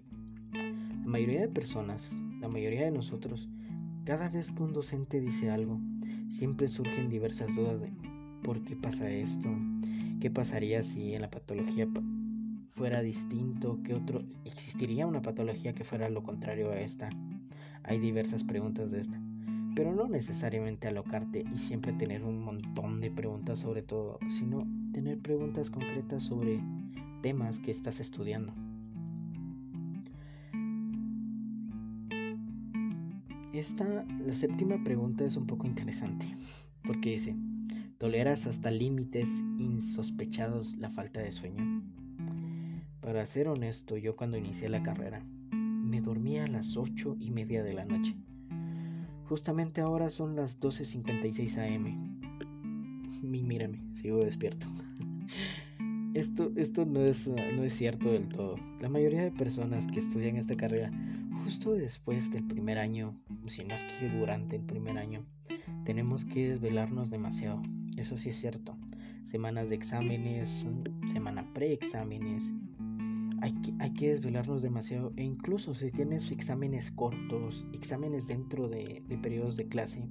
la 1.06 1.12
mayoría 1.12 1.42
de 1.42 1.48
personas, 1.48 2.18
la 2.40 2.48
mayoría 2.48 2.84
de 2.84 2.90
nosotros, 2.90 3.48
cada 4.04 4.28
vez 4.28 4.50
que 4.50 4.64
un 4.64 4.72
docente 4.72 5.20
dice 5.20 5.50
algo, 5.50 5.80
siempre 6.28 6.66
surgen 6.66 7.08
diversas 7.08 7.54
dudas 7.54 7.80
de 7.80 7.92
por 8.42 8.64
qué 8.64 8.74
pasa 8.74 9.08
esto, 9.08 9.48
qué 10.20 10.32
pasaría 10.32 10.82
si 10.82 11.14
en 11.14 11.20
la 11.20 11.30
patología 11.30 11.86
fuera 12.70 13.02
distinto, 13.02 13.78
qué 13.84 13.94
otro 13.94 14.18
existiría 14.44 15.06
una 15.06 15.22
patología 15.22 15.76
que 15.76 15.84
fuera 15.84 16.08
lo 16.08 16.24
contrario 16.24 16.72
a 16.72 16.80
esta. 16.80 17.08
Hay 17.84 18.00
diversas 18.00 18.42
preguntas 18.42 18.90
de 18.90 19.00
esta 19.00 19.22
pero 19.76 19.94
no 19.94 20.08
necesariamente 20.08 20.88
alocarte 20.88 21.44
y 21.54 21.58
siempre 21.58 21.92
tener 21.92 22.24
un 22.24 22.40
montón 22.40 23.02
de 23.02 23.10
preguntas 23.10 23.58
sobre 23.58 23.82
todo, 23.82 24.18
sino 24.26 24.66
tener 24.90 25.20
preguntas 25.20 25.70
concretas 25.70 26.22
sobre 26.22 26.62
temas 27.20 27.58
que 27.58 27.72
estás 27.72 28.00
estudiando. 28.00 28.54
Esta, 33.56 34.04
la 34.04 34.34
séptima 34.34 34.84
pregunta 34.84 35.24
es 35.24 35.36
un 35.38 35.46
poco 35.46 35.66
interesante, 35.66 36.26
porque 36.84 37.12
dice, 37.12 37.34
¿toleras 37.96 38.46
hasta 38.46 38.70
límites 38.70 39.42
insospechados 39.58 40.76
la 40.76 40.90
falta 40.90 41.20
de 41.22 41.32
sueño? 41.32 41.82
Para 43.00 43.24
ser 43.24 43.48
honesto, 43.48 43.96
yo 43.96 44.14
cuando 44.14 44.36
inicié 44.36 44.68
la 44.68 44.82
carrera, 44.82 45.24
me 45.50 46.02
dormía 46.02 46.44
a 46.44 46.48
las 46.48 46.76
ocho 46.76 47.16
y 47.18 47.30
media 47.30 47.64
de 47.64 47.72
la 47.72 47.86
noche 47.86 48.14
Justamente 49.24 49.80
ahora 49.80 50.10
son 50.10 50.36
las 50.36 50.60
12.56 50.60 51.76
am. 51.76 52.18
Y 53.22 53.42
mírame, 53.42 53.80
sigo 53.94 54.18
despierto. 54.18 54.66
Esto, 56.14 56.50
esto 56.56 56.86
no, 56.86 57.00
es, 57.00 57.28
no 57.28 57.62
es 57.62 57.74
cierto 57.74 58.10
del 58.10 58.28
todo. 58.28 58.56
La 58.80 58.88
mayoría 58.88 59.22
de 59.22 59.30
personas 59.30 59.86
que 59.86 59.98
estudian 59.98 60.36
esta 60.36 60.56
carrera, 60.56 60.90
justo 61.46 61.74
después 61.74 62.32
del 62.32 62.44
primer 62.44 62.76
año, 62.76 63.16
si 63.46 63.62
no 63.62 63.76
es 63.76 63.84
que 63.84 64.08
durante 64.08 64.56
el 64.56 64.62
primer 64.62 64.98
año, 64.98 65.24
tenemos 65.84 66.24
que 66.24 66.48
desvelarnos 66.48 67.08
demasiado. 67.08 67.62
Eso 67.96 68.16
sí 68.16 68.30
es 68.30 68.40
cierto. 68.40 68.76
Semanas 69.22 69.68
de 69.68 69.76
exámenes, 69.76 70.66
semana 71.06 71.48
pre-exámenes, 71.54 72.52
hay 73.78 73.92
que, 73.92 74.08
desvelarnos 74.08 74.60
demasiado 74.60 75.12
e 75.14 75.22
incluso 75.22 75.72
si 75.72 75.92
tienes 75.92 76.32
exámenes 76.32 76.90
cortos, 76.90 77.64
exámenes 77.72 78.26
dentro 78.26 78.66
de, 78.66 79.04
de 79.06 79.16
periodos 79.16 79.56
de 79.56 79.68
clase, 79.68 80.02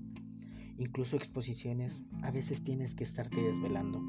incluso 0.78 1.18
exposiciones, 1.18 2.06
a 2.24 2.32
veces 2.32 2.64
tienes 2.64 2.96
que 2.96 3.04
estarte 3.04 3.42
desvelando, 3.42 4.02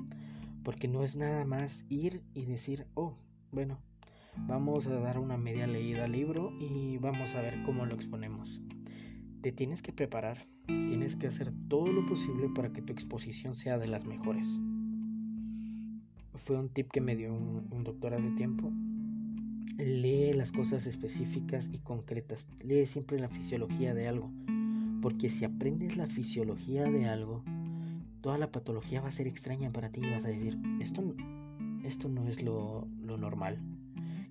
porque 0.62 0.86
no 0.86 1.02
es 1.02 1.16
nada 1.16 1.44
más 1.44 1.86
ir 1.88 2.22
y 2.34 2.44
decir, 2.44 2.86
oh, 2.94 3.18
bueno, 3.50 3.80
vamos 4.38 4.86
a 4.86 5.00
dar 5.00 5.18
una 5.18 5.36
media 5.36 5.66
leída 5.66 6.04
al 6.04 6.12
libro 6.12 6.52
y 6.60 6.98
vamos 6.98 7.34
a 7.34 7.42
ver 7.42 7.62
cómo 7.64 7.86
lo 7.86 7.94
exponemos. 7.94 8.60
Te 9.40 9.52
tienes 9.52 9.82
que 9.82 9.92
preparar, 9.92 10.38
tienes 10.66 11.16
que 11.16 11.26
hacer 11.26 11.52
todo 11.68 11.88
lo 11.88 12.04
posible 12.06 12.48
para 12.54 12.72
que 12.72 12.82
tu 12.82 12.92
exposición 12.92 13.54
sea 13.54 13.78
de 13.78 13.86
las 13.86 14.04
mejores. 14.04 14.60
Fue 16.34 16.58
un 16.58 16.68
tip 16.68 16.90
que 16.90 17.00
me 17.00 17.16
dio 17.16 17.32
un, 17.32 17.68
un 17.70 17.84
doctor 17.84 18.14
hace 18.14 18.30
tiempo 18.32 18.72
lee 19.78 20.32
las 20.32 20.52
cosas 20.52 20.86
específicas 20.86 21.68
y 21.72 21.78
concretas, 21.78 22.48
lee 22.64 22.86
siempre 22.86 23.18
la 23.18 23.28
fisiología 23.28 23.94
de 23.94 24.08
algo, 24.08 24.32
porque 25.02 25.28
si 25.28 25.44
aprendes 25.44 25.96
la 25.96 26.06
fisiología 26.06 26.84
de 26.84 27.06
algo, 27.06 27.44
toda 28.22 28.38
la 28.38 28.50
patología 28.50 29.00
va 29.00 29.08
a 29.08 29.12
ser 29.12 29.26
extraña 29.26 29.70
para 29.70 29.90
ti 29.90 30.00
y 30.02 30.10
vas 30.10 30.24
a 30.24 30.28
decir, 30.28 30.58
esto, 30.80 31.02
esto 31.84 32.08
no 32.08 32.26
es 32.26 32.42
lo, 32.42 32.88
lo 33.00 33.18
normal, 33.18 33.60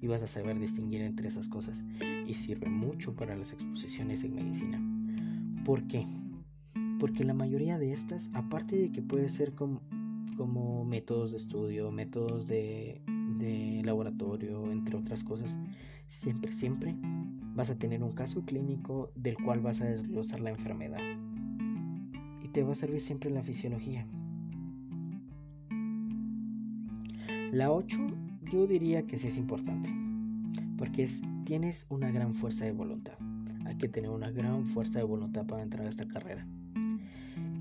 y 0.05 0.07
vas 0.07 0.21
a 0.21 0.27
saber 0.27 0.59
distinguir 0.59 1.01
entre 1.01 1.27
esas 1.27 1.47
cosas 1.47 1.83
y 2.27 2.35
sirve 2.35 2.69
mucho 2.69 3.15
para 3.15 3.35
las 3.35 3.53
exposiciones 3.53 4.23
en 4.23 4.35
medicina. 4.35 4.79
¿Por 5.65 5.87
qué? 5.87 6.05
Porque 6.99 7.23
la 7.23 7.33
mayoría 7.33 7.79
de 7.79 7.91
estas, 7.91 8.29
aparte 8.35 8.75
de 8.75 8.91
que 8.91 9.01
puede 9.01 9.29
ser 9.29 9.55
como, 9.55 9.81
como 10.37 10.85
métodos 10.85 11.31
de 11.31 11.37
estudio, 11.37 11.91
métodos 11.91 12.47
de, 12.47 13.01
de 13.39 13.81
laboratorio, 13.83 14.71
entre 14.71 14.95
otras 14.95 15.23
cosas, 15.23 15.57
siempre, 16.05 16.51
siempre 16.51 16.95
vas 17.55 17.71
a 17.71 17.79
tener 17.79 18.03
un 18.03 18.11
caso 18.11 18.45
clínico 18.45 19.11
del 19.15 19.35
cual 19.43 19.61
vas 19.61 19.81
a 19.81 19.85
desglosar 19.85 20.39
la 20.39 20.51
enfermedad. 20.51 21.01
Y 22.43 22.49
te 22.49 22.61
va 22.61 22.73
a 22.73 22.75
servir 22.75 23.01
siempre 23.01 23.31
la 23.31 23.41
fisiología. 23.41 24.05
La 27.51 27.71
8 27.71 28.24
yo 28.51 28.67
diría 28.67 29.05
que 29.05 29.17
sí 29.17 29.27
es 29.27 29.37
importante, 29.37 29.89
porque 30.77 31.03
es, 31.03 31.21
tienes 31.45 31.85
una 31.89 32.11
gran 32.11 32.33
fuerza 32.33 32.65
de 32.65 32.71
voluntad. 32.71 33.17
Hay 33.65 33.75
que 33.77 33.87
tener 33.87 34.09
una 34.11 34.29
gran 34.29 34.65
fuerza 34.67 34.99
de 34.99 35.05
voluntad 35.05 35.45
para 35.47 35.63
entrar 35.63 35.85
a 35.85 35.89
esta 35.89 36.07
carrera. 36.07 36.47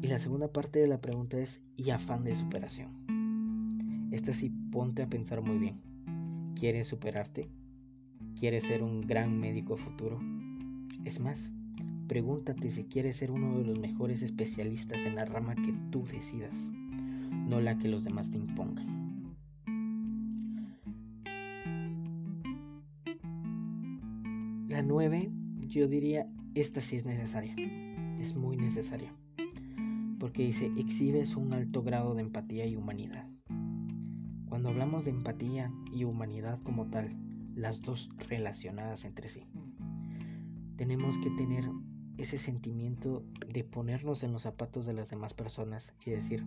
Y 0.02 0.06
la 0.08 0.18
segunda 0.18 0.48
parte 0.48 0.78
de 0.78 0.86
la 0.86 1.00
pregunta 1.00 1.38
es, 1.38 1.62
¿y 1.76 1.90
afán 1.90 2.24
de 2.24 2.34
superación? 2.34 4.08
Esta 4.12 4.34
sí, 4.34 4.50
ponte 4.70 5.02
a 5.02 5.08
pensar 5.08 5.40
muy 5.40 5.58
bien. 5.58 5.80
¿Quieres 6.54 6.88
superarte? 6.88 7.48
¿Quieres 8.38 8.64
ser 8.64 8.82
un 8.82 9.00
gran 9.00 9.40
médico 9.40 9.76
futuro? 9.76 10.20
Es 11.04 11.20
más, 11.20 11.52
pregúntate 12.06 12.70
si 12.70 12.84
quieres 12.84 13.16
ser 13.16 13.30
uno 13.30 13.58
de 13.58 13.64
los 13.64 13.78
mejores 13.78 14.22
especialistas 14.22 15.04
en 15.06 15.16
la 15.16 15.24
rama 15.24 15.54
que 15.54 15.74
tú 15.90 16.04
decidas, 16.04 16.68
no 17.48 17.60
la 17.60 17.78
que 17.78 17.88
los 17.88 18.04
demás 18.04 18.30
te 18.30 18.38
impongan. 18.38 18.93
9, 24.84 25.32
yo 25.68 25.88
diría, 25.88 26.28
esta 26.54 26.80
sí 26.80 26.96
es 26.96 27.04
necesaria. 27.04 27.54
Es 28.18 28.36
muy 28.36 28.56
necesaria. 28.56 29.14
Porque 30.18 30.44
dice, 30.44 30.70
exhibes 30.76 31.36
un 31.36 31.52
alto 31.52 31.82
grado 31.82 32.14
de 32.14 32.22
empatía 32.22 32.66
y 32.66 32.76
humanidad. 32.76 33.28
Cuando 34.48 34.68
hablamos 34.68 35.04
de 35.04 35.10
empatía 35.10 35.72
y 35.92 36.04
humanidad 36.04 36.60
como 36.62 36.88
tal, 36.90 37.16
las 37.54 37.80
dos 37.80 38.08
relacionadas 38.28 39.04
entre 39.04 39.28
sí, 39.28 39.46
tenemos 40.76 41.18
que 41.18 41.30
tener 41.30 41.64
ese 42.18 42.38
sentimiento 42.38 43.24
de 43.52 43.64
ponernos 43.64 44.22
en 44.22 44.32
los 44.32 44.42
zapatos 44.42 44.86
de 44.86 44.94
las 44.94 45.10
demás 45.10 45.34
personas 45.34 45.94
y 46.04 46.10
decir 46.10 46.46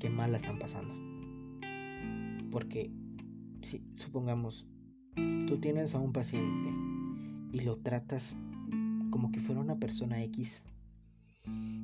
qué 0.00 0.10
mal 0.10 0.30
la 0.30 0.36
están 0.36 0.58
pasando. 0.58 0.94
Porque 2.50 2.92
si 3.62 3.84
supongamos, 3.94 4.68
tú 5.46 5.58
tienes 5.58 5.94
a 5.94 5.98
un 5.98 6.12
paciente 6.12 6.70
y 7.56 7.60
lo 7.60 7.78
tratas 7.78 8.36
como 9.08 9.32
que 9.32 9.40
fuera 9.40 9.62
una 9.62 9.76
persona 9.76 10.22
X, 10.24 10.64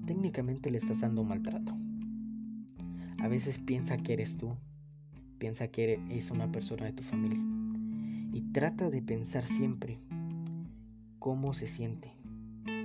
técnicamente 0.04 0.70
le 0.70 0.76
estás 0.76 1.00
dando 1.00 1.22
un 1.22 1.28
maltrato. 1.28 1.74
A 3.20 3.28
veces 3.28 3.58
piensa 3.58 3.96
que 3.96 4.12
eres 4.12 4.36
tú, 4.36 4.54
piensa 5.38 5.68
que 5.68 5.98
es 6.10 6.30
una 6.30 6.52
persona 6.52 6.84
de 6.84 6.92
tu 6.92 7.02
familia 7.02 7.40
y 8.34 8.42
trata 8.52 8.90
de 8.90 9.00
pensar 9.00 9.46
siempre 9.46 9.96
cómo 11.18 11.54
se 11.54 11.66
siente, 11.66 12.12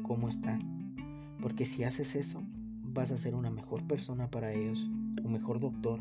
cómo 0.04 0.30
está, 0.30 0.58
porque 1.42 1.66
si 1.66 1.84
haces 1.84 2.16
eso 2.16 2.42
vas 2.86 3.12
a 3.12 3.18
ser 3.18 3.36
una 3.36 3.52
mejor 3.52 3.86
persona 3.86 4.32
para 4.32 4.54
ellos, 4.54 4.90
un 5.26 5.34
mejor 5.34 5.60
doctor 5.60 6.00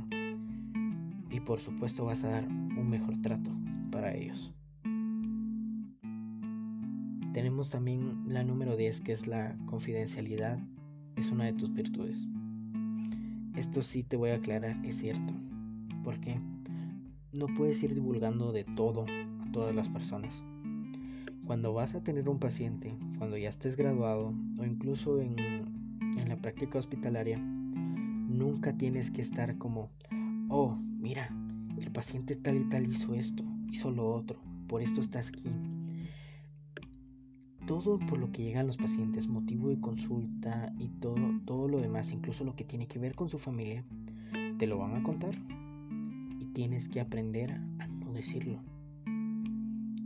y 1.33 1.41
por 1.41 1.59
supuesto 1.59 2.05
vas 2.05 2.23
a 2.23 2.29
dar 2.29 2.47
un 2.47 2.89
mejor 2.89 3.21
trato 3.23 3.51
para 3.91 4.15
ellos. 4.15 4.55
Tenemos 7.37 7.69
también 7.69 8.23
la 8.25 8.43
número 8.45 8.79
10 8.79 9.03
que 9.03 9.13
es 9.13 9.27
la 9.27 9.55
confidencialidad, 9.67 10.59
es 11.17 11.31
una 11.31 11.45
de 11.45 11.53
tus 11.53 11.71
virtudes. 11.71 12.27
Esto 13.55 13.83
sí 13.83 14.03
te 14.03 14.17
voy 14.17 14.31
a 14.31 14.37
aclarar, 14.37 14.81
es 14.87 14.97
cierto. 14.97 15.35
¿Por 16.03 16.19
qué? 16.19 16.41
No 17.33 17.49
puedes 17.49 17.83
ir 17.83 17.93
divulgando 17.93 18.53
de 18.53 18.65
todo 18.65 19.05
a 19.05 19.53
todas 19.53 19.77
las 19.77 19.91
personas. 19.91 20.45
Cuando 21.45 21.75
vas 21.75 21.95
a 21.95 22.03
tener 22.03 22.27
un 22.31 22.39
paciente, 22.39 22.97
cuando 23.19 23.37
ya 23.37 23.51
estés 23.51 23.77
graduado 23.77 24.33
o 24.59 24.65
incluso 24.65 25.21
en, 25.21 25.39
en 25.39 26.29
la 26.31 26.41
práctica 26.41 26.79
hospitalaria, 26.79 27.37
nunca 27.39 28.79
tienes 28.79 29.11
que 29.11 29.21
estar 29.21 29.59
como, 29.59 29.91
oh, 30.49 30.75
mira, 30.75 31.29
el 31.79 31.93
paciente 31.93 32.35
tal 32.35 32.57
y 32.57 32.65
tal 32.71 32.87
hizo 32.87 33.13
esto, 33.13 33.45
hizo 33.71 33.91
lo 33.91 34.11
otro, 34.11 34.41
por 34.69 34.81
esto 34.81 35.03
estás 35.03 35.29
aquí 35.29 35.51
todo 37.67 37.99
por 37.99 38.19
lo 38.19 38.31
que 38.31 38.45
llegan 38.45 38.67
los 38.67 38.77
pacientes, 38.77 39.29
motivo 39.29 39.69
de 39.69 39.81
consulta 39.81 40.73
y 40.79 40.89
todo, 40.89 41.41
todo 41.45 41.69
lo 41.69 41.81
demás, 41.81 42.13
incluso 42.13 42.45
lo 42.45 42.55
que 42.55 42.65
tiene 42.65 42.87
que 42.87 43.01
ver 43.01 43.15
con 43.15 43.29
su 43.29 43.39
familia, 43.39 43.85
te 44.59 44.67
lo 44.67 44.79
van 44.79 44.95
a 44.95 45.03
contar 45.03 45.35
y 46.41 46.47
tienes 46.47 46.89
que 46.89 47.01
aprender 47.01 47.53
a 47.53 47.87
no 47.89 48.13
decirlo. 48.13 48.63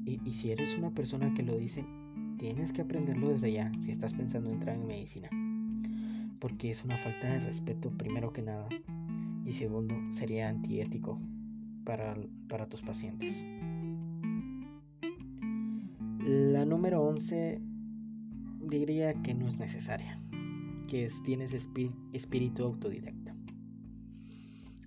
Y, 0.07 0.33
si 0.33 0.51
eres 0.51 0.77
una 0.77 0.91
persona 0.91 1.33
que 1.35 1.43
lo 1.43 1.57
dice, 1.57 1.85
tienes 2.39 2.73
que 2.73 2.83
aprenderlo 2.83 3.29
desde 3.29 3.53
ya 3.53 3.71
si 3.79 3.93
estás 3.93 4.15
pensando 4.15 4.49
en 4.49 4.57
entrar 4.57 4.77
en 4.77 4.89
medicina. 4.89 5.29
Porque 6.41 6.71
es 6.71 6.85
una 6.85 6.97
falta 6.97 7.31
de 7.31 7.41
respeto 7.41 7.91
primero 7.91 8.33
que 8.33 8.43
nada 8.43 8.69
y 9.45 9.53
segundo 9.53 9.95
sería 10.11 10.49
antiético 10.49 11.21
para, 11.85 12.17
para 12.49 12.67
tus 12.67 12.83
pacientes. 12.83 13.45
La 16.33 16.65
número 16.65 17.03
11 17.03 17.61
diría 18.61 19.21
que 19.21 19.35
no 19.35 19.49
es 19.49 19.59
necesaria, 19.59 20.17
que 20.87 21.03
es, 21.03 21.25
tienes 21.25 21.53
espíritu 21.53 22.63
autodidacta. 22.63 23.35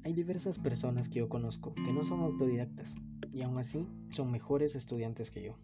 Hay 0.06 0.13
diversas 0.13 0.58
personas 0.58 1.10
que 1.10 1.19
yo 1.19 1.27
conozco 1.27 1.75
que 1.75 1.91
no 1.91 2.06
son 2.06 2.21
autodidactas 2.21 2.95
y 3.34 3.41
aún 3.41 3.58
así 3.58 3.89
son 4.10 4.32
mejores 4.32 4.75
estudiantes 4.75 5.32
que 5.32 5.43
yo. 5.43 5.58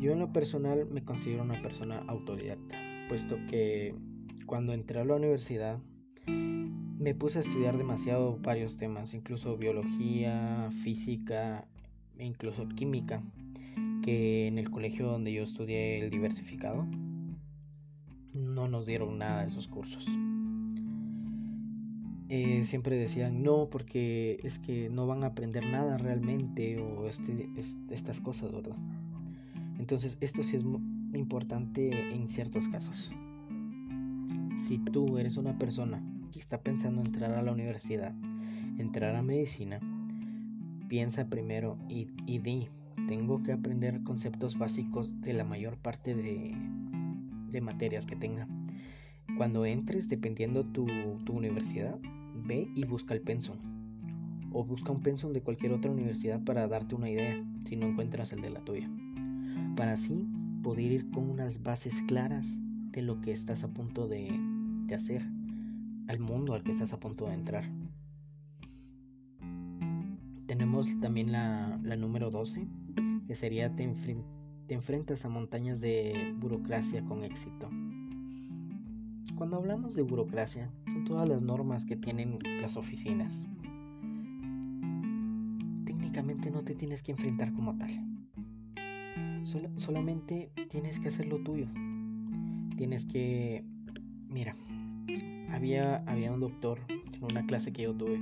Yo 0.00 0.12
en 0.12 0.18
lo 0.18 0.32
personal 0.32 0.86
me 0.90 1.04
considero 1.04 1.42
una 1.42 1.60
persona 1.60 1.98
autodidacta, 2.08 2.78
puesto 3.10 3.36
que 3.50 3.94
cuando 4.46 4.72
entré 4.72 5.00
a 5.00 5.04
la 5.04 5.16
universidad 5.16 5.78
me 6.26 7.14
puse 7.14 7.40
a 7.40 7.42
estudiar 7.42 7.76
demasiado 7.76 8.38
varios 8.38 8.78
temas, 8.78 9.12
incluso 9.12 9.58
biología, 9.58 10.70
física 10.82 11.68
e 12.16 12.24
incluso 12.24 12.66
química 12.66 13.22
que 14.08 14.46
en 14.46 14.58
el 14.58 14.70
colegio 14.70 15.06
donde 15.06 15.34
yo 15.34 15.42
estudié 15.42 15.98
el 16.00 16.08
diversificado 16.08 16.86
no 18.32 18.66
nos 18.66 18.86
dieron 18.86 19.18
nada 19.18 19.42
de 19.42 19.48
esos 19.48 19.68
cursos. 19.68 20.06
Eh, 22.30 22.64
siempre 22.64 22.96
decían 22.96 23.42
no 23.42 23.68
porque 23.68 24.40
es 24.42 24.60
que 24.60 24.88
no 24.88 25.06
van 25.06 25.24
a 25.24 25.26
aprender 25.26 25.66
nada 25.66 25.98
realmente 25.98 26.78
o 26.78 27.06
este, 27.06 27.50
estas 27.90 28.22
cosas, 28.22 28.50
¿verdad? 28.50 28.78
Entonces 29.78 30.16
esto 30.22 30.42
sí 30.42 30.56
es 30.56 30.64
importante 31.12 32.14
en 32.14 32.28
ciertos 32.28 32.70
casos. 32.70 33.12
Si 34.56 34.78
tú 34.78 35.18
eres 35.18 35.36
una 35.36 35.58
persona 35.58 36.02
que 36.32 36.40
está 36.40 36.62
pensando 36.62 37.02
entrar 37.02 37.32
a 37.32 37.42
la 37.42 37.52
universidad, 37.52 38.14
entrar 38.78 39.16
a 39.16 39.22
medicina, 39.22 39.80
piensa 40.88 41.28
primero 41.28 41.76
y, 41.90 42.06
y 42.24 42.38
di 42.38 42.68
tengo 43.08 43.42
que 43.42 43.52
aprender 43.52 44.02
conceptos 44.02 44.58
básicos 44.58 45.20
de 45.22 45.32
la 45.32 45.42
mayor 45.42 45.78
parte 45.78 46.14
de, 46.14 46.54
materias 47.62 48.06
que 48.06 48.14
tenga. 48.14 48.46
Cuando 49.36 49.64
entres, 49.64 50.08
dependiendo 50.08 50.62
tu, 50.62 50.86
tu 51.24 51.32
universidad, 51.32 51.98
ve 52.44 52.70
y 52.74 52.86
busca 52.86 53.14
el 53.14 53.22
pensum. 53.22 53.56
O 54.52 54.62
busca 54.64 54.92
un 54.92 55.02
pensum 55.02 55.32
de 55.32 55.42
cualquier 55.42 55.72
otra 55.72 55.90
universidad 55.90 56.44
para 56.44 56.68
darte 56.68 56.94
una 56.94 57.10
idea, 57.10 57.42
si 57.64 57.76
no 57.76 57.86
encuentras 57.86 58.32
el 58.32 58.42
de 58.42 58.50
la 58.50 58.60
tuya. 58.60 58.88
Para 59.74 59.94
así 59.94 60.28
poder 60.62 60.92
ir 60.92 61.10
con 61.10 61.30
unas 61.30 61.62
bases 61.62 62.02
claras 62.06 62.58
de 62.92 63.02
lo 63.02 63.20
que 63.22 63.32
estás 63.32 63.64
a 63.64 63.72
punto 63.72 64.06
de, 64.06 64.28
hacer, 64.94 65.22
al 66.08 66.20
mundo 66.20 66.52
al 66.54 66.62
que 66.62 66.72
estás 66.72 66.92
a 66.92 67.00
punto 67.00 67.26
de 67.26 67.34
entrar. 67.34 67.64
Tenemos 70.46 71.00
también 71.00 71.32
la, 71.32 71.78
la 71.82 71.96
número 71.96 72.30
12, 72.30 72.68
que 73.28 73.34
sería 73.34 73.76
te, 73.76 73.84
enfrentas 74.70 75.26
a 75.26 75.28
montañas 75.28 75.82
de 75.82 76.34
burocracia 76.38 77.04
con 77.04 77.24
éxito. 77.24 77.68
Cuando 79.36 79.58
hablamos 79.58 79.94
de 79.94 80.00
burocracia, 80.02 80.72
son 80.90 81.04
todas 81.04 81.28
las 81.28 81.42
normas 81.42 81.84
que 81.84 81.94
tienen 81.94 82.38
las 82.62 82.78
oficinas. 82.78 83.46
Técnicamente 85.84 86.50
no 86.50 86.62
te 86.62 86.74
tienes 86.74 87.02
que 87.02 87.12
enfrentar 87.12 87.52
como 87.52 87.76
tal. 87.76 87.90
solamente 89.76 90.50
tienes 90.70 90.98
que 90.98 91.08
hacer 91.08 91.26
lo 91.26 91.38
tuyo. 91.42 91.66
Tienes 92.78 93.04
que... 93.04 93.62
Mira, 94.30 94.54
había, 95.50 95.98
había 96.06 96.32
un 96.32 96.40
doctor 96.40 96.80
en 96.88 97.24
una 97.24 97.46
clase 97.46 97.74
que 97.74 97.82
yo 97.82 97.94
tuve 97.94 98.18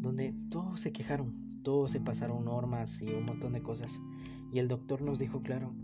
donde 0.00 0.32
todos 0.50 0.80
se 0.80 0.92
quejaron 0.92 1.45
todos 1.66 1.90
se 1.90 2.00
pasaron 2.00 2.44
normas 2.44 3.02
y 3.02 3.08
un 3.08 3.24
montón 3.24 3.52
de 3.52 3.60
cosas. 3.60 4.00
Y 4.52 4.60
el 4.60 4.68
doctor 4.68 5.02
nos 5.02 5.18
dijo 5.18 5.42
claro, 5.42 5.74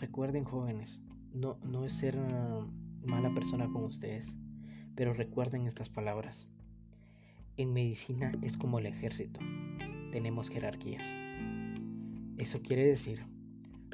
recuerden 0.00 0.44
jóvenes, 0.44 1.02
no, 1.34 1.58
no 1.62 1.84
es 1.84 1.92
ser 1.92 2.16
ah, 2.18 2.66
mala 3.04 3.34
persona 3.34 3.68
con 3.68 3.84
ustedes, 3.84 4.34
pero 4.94 5.12
recuerden 5.12 5.66
estas 5.66 5.90
palabras. 5.90 6.48
En 7.58 7.74
medicina 7.74 8.32
es 8.40 8.56
como 8.56 8.78
el 8.78 8.86
ejército, 8.86 9.38
tenemos 10.10 10.48
jerarquías. 10.48 11.14
Eso 12.38 12.62
quiere 12.62 12.86
decir, 12.86 13.20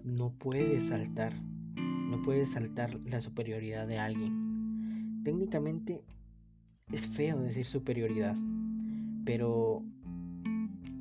no 0.04 0.30
puedes 0.38 0.90
saltar, 0.90 1.34
no 1.74 2.22
puedes 2.22 2.52
saltar 2.52 3.00
la 3.04 3.20
superioridad 3.20 3.88
de 3.88 3.98
alguien. 3.98 5.24
Técnicamente 5.24 6.04
es 6.92 7.08
feo 7.08 7.40
decir 7.40 7.66
superioridad, 7.66 8.36
pero 9.24 9.82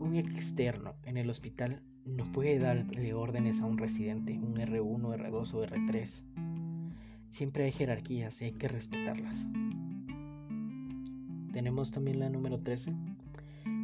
un 0.02 0.16
externo 0.16 0.96
en 1.04 1.18
el 1.18 1.30
hospital 1.30 1.80
no 2.06 2.24
puede 2.32 2.58
darle 2.58 3.14
órdenes 3.14 3.62
a 3.62 3.66
un 3.66 3.78
residente, 3.78 4.34
un 4.34 4.56
R1, 4.56 5.00
R2 5.00 5.54
o 5.54 5.64
R3. 5.64 6.24
Siempre 7.30 7.66
hay 7.66 7.72
jerarquías 7.72 8.42
y 8.42 8.46
hay 8.46 8.52
que 8.54 8.68
respetarlas. 8.68 9.48
Tenemos 11.54 11.92
también 11.92 12.20
la 12.20 12.30
número 12.30 12.58
13 12.58 12.94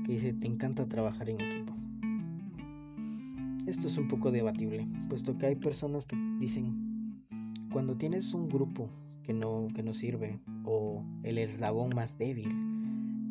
que 0.05 0.11
dice 0.11 0.33
te 0.33 0.47
encanta 0.47 0.89
trabajar 0.89 1.29
en 1.29 1.39
equipo. 1.39 1.73
Esto 3.67 3.87
es 3.87 3.97
un 3.97 4.07
poco 4.07 4.31
debatible, 4.31 4.87
puesto 5.09 5.37
que 5.37 5.45
hay 5.45 5.55
personas 5.55 6.05
que 6.05 6.17
dicen 6.39 7.21
cuando 7.71 7.95
tienes 7.95 8.33
un 8.33 8.49
grupo 8.49 8.89
que 9.23 9.33
no, 9.33 9.67
que 9.75 9.83
no 9.83 9.93
sirve 9.93 10.39
o 10.63 11.03
el 11.23 11.37
eslabón 11.37 11.89
más 11.95 12.17
débil, 12.17 12.49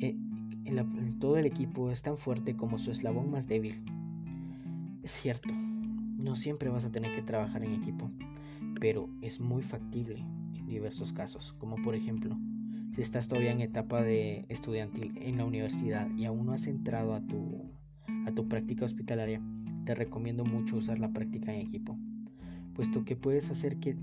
eh, 0.00 0.14
todo 1.18 1.36
el 1.36 1.46
equipo 1.46 1.90
es 1.90 2.02
tan 2.02 2.16
fuerte 2.16 2.56
como 2.56 2.78
su 2.78 2.90
eslabón 2.90 3.30
más 3.30 3.46
débil. 3.46 3.82
Es 5.02 5.10
cierto, 5.10 5.54
no 6.18 6.36
siempre 6.36 6.68
vas 6.68 6.84
a 6.84 6.92
tener 6.92 7.12
que 7.12 7.22
trabajar 7.22 7.64
en 7.64 7.74
equipo, 7.74 8.10
pero 8.80 9.08
es 9.22 9.40
muy 9.40 9.62
factible 9.62 10.24
en 10.54 10.66
diversos 10.66 11.12
casos, 11.12 11.54
como 11.58 11.76
por 11.76 11.94
ejemplo, 11.94 12.36
si 12.92 13.02
estás 13.02 13.28
todavía 13.28 13.52
en 13.52 13.60
etapa 13.60 14.02
de 14.02 14.44
estudiantil 14.48 15.16
en 15.16 15.38
la 15.38 15.44
universidad 15.44 16.08
y 16.16 16.24
aún 16.24 16.46
no 16.46 16.52
has 16.52 16.66
entrado 16.66 17.14
a 17.14 17.20
tu, 17.24 17.70
a 18.26 18.32
tu 18.32 18.48
práctica 18.48 18.84
hospitalaria, 18.84 19.42
te 19.84 19.94
recomiendo 19.94 20.44
mucho 20.44 20.76
usar 20.76 20.98
la 20.98 21.12
práctica 21.12 21.54
en 21.54 21.60
equipo, 21.60 21.96
puesto 22.74 23.04
que 23.04 23.16
puedes 23.16 23.50
hacer 23.50 23.78
que, 23.78 23.96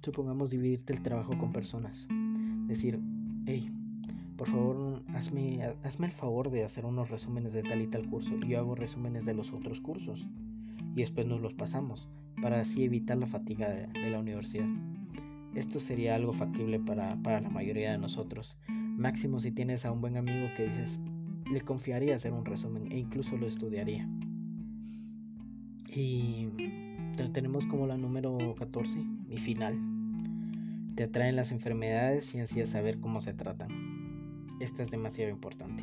supongamos, 0.00 0.50
dividirte 0.50 0.92
el 0.92 1.02
trabajo 1.02 1.30
con 1.38 1.52
personas. 1.52 2.08
Decir, 2.66 3.00
hey, 3.46 3.70
por 4.36 4.48
favor, 4.48 4.89
hazme, 5.14 5.62
hazme 5.84 6.06
el 6.06 6.12
favor 6.12 6.50
de 6.50 6.64
hacer 6.64 6.84
unos 6.84 7.10
resúmenes 7.10 7.52
de 7.52 7.62
tal 7.62 7.82
y 7.82 7.86
tal 7.86 8.08
curso 8.08 8.34
y 8.34 8.48
yo 8.48 8.58
hago 8.58 8.74
resúmenes 8.74 9.24
de 9.24 9.34
los 9.34 9.52
otros 9.52 9.80
cursos 9.80 10.26
y 10.94 11.00
después 11.00 11.26
nos 11.26 11.40
los 11.40 11.54
pasamos 11.54 12.08
para 12.40 12.60
así 12.60 12.84
evitar 12.84 13.16
la 13.16 13.26
fatiga 13.26 13.68
de, 13.68 14.10
la 14.10 14.18
universidad. 14.18 14.66
Esto 15.54 15.78
sería 15.78 16.14
algo 16.14 16.32
factible 16.32 16.78
para, 16.80 17.16
para, 17.22 17.40
la 17.40 17.50
mayoría 17.50 17.92
de 17.92 17.98
nosotros. 17.98 18.56
Máximo 18.68 19.40
si 19.40 19.50
tienes 19.50 19.84
a 19.84 19.92
un 19.92 20.00
buen 20.00 20.16
amigo 20.16 20.48
que 20.56 20.64
dices, 20.64 20.98
le 21.50 21.60
confiaría 21.60 22.16
hacer 22.16 22.32
un 22.32 22.44
resumen 22.44 22.90
e 22.92 22.98
incluso 22.98 23.36
lo 23.36 23.46
estudiaría. 23.46 24.08
Y 25.92 26.48
tenemos 27.32 27.66
como 27.66 27.86
la 27.86 27.96
número 27.96 28.54
14 28.58 29.04
y 29.28 29.36
final. 29.36 29.78
Te 30.94 31.04
atraen 31.04 31.36
las 31.36 31.52
enfermedades 31.52 32.34
y 32.34 32.40
ansías 32.40 32.70
saber 32.70 33.00
cómo 33.00 33.20
se 33.20 33.34
tratan. 33.34 33.89
Esta 34.60 34.82
es 34.82 34.90
demasiado 34.90 35.30
importante. 35.30 35.82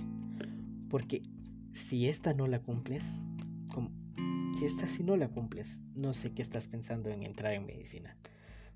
Porque 0.89 1.23
si 1.73 2.07
esta 2.07 2.33
no 2.33 2.47
la 2.47 2.61
cumples, 2.61 3.03
si 4.57 4.65
esta 4.65 4.87
sí 4.87 5.03
no 5.03 5.15
la 5.15 5.27
cumples, 5.27 5.81
no 5.95 6.13
sé 6.13 6.33
qué 6.33 6.41
estás 6.41 6.67
pensando 6.67 7.09
en 7.09 7.23
entrar 7.23 7.53
en 7.53 7.65
medicina, 7.65 8.15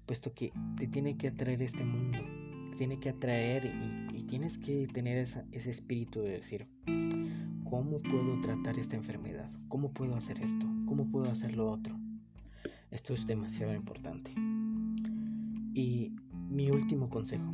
puesto 0.05 0.33
que 0.33 0.51
te 0.77 0.87
tiene 0.87 1.17
que 1.17 1.29
atraer 1.29 1.61
este 1.63 1.83
mundo, 1.83 2.19
te 2.71 2.77
tiene 2.77 2.99
que 2.99 3.09
atraer 3.09 3.65
y, 4.13 4.23
tienes 4.23 4.57
que 4.57 4.87
tener 4.87 5.17
ese 5.17 5.71
espíritu 5.71 6.21
de 6.21 6.29
decir, 6.29 6.65
¿cómo 7.65 7.97
puedo 7.97 8.39
tratar 8.39 8.79
esta 8.79 8.95
enfermedad? 8.95 9.49
¿Cómo 9.67 9.91
puedo 9.91 10.15
hacer 10.15 10.39
esto? 10.39 10.65
¿Cómo 10.85 11.05
puedo 11.07 11.29
hacer 11.29 11.57
lo 11.57 11.69
otro? 11.69 11.99
Esto 12.91 13.13
es 13.13 13.27
demasiado 13.27 13.73
importante. 13.73 14.31
Y 15.73 16.15
mi 16.49 16.69
último 16.71 17.09
consejo, 17.09 17.51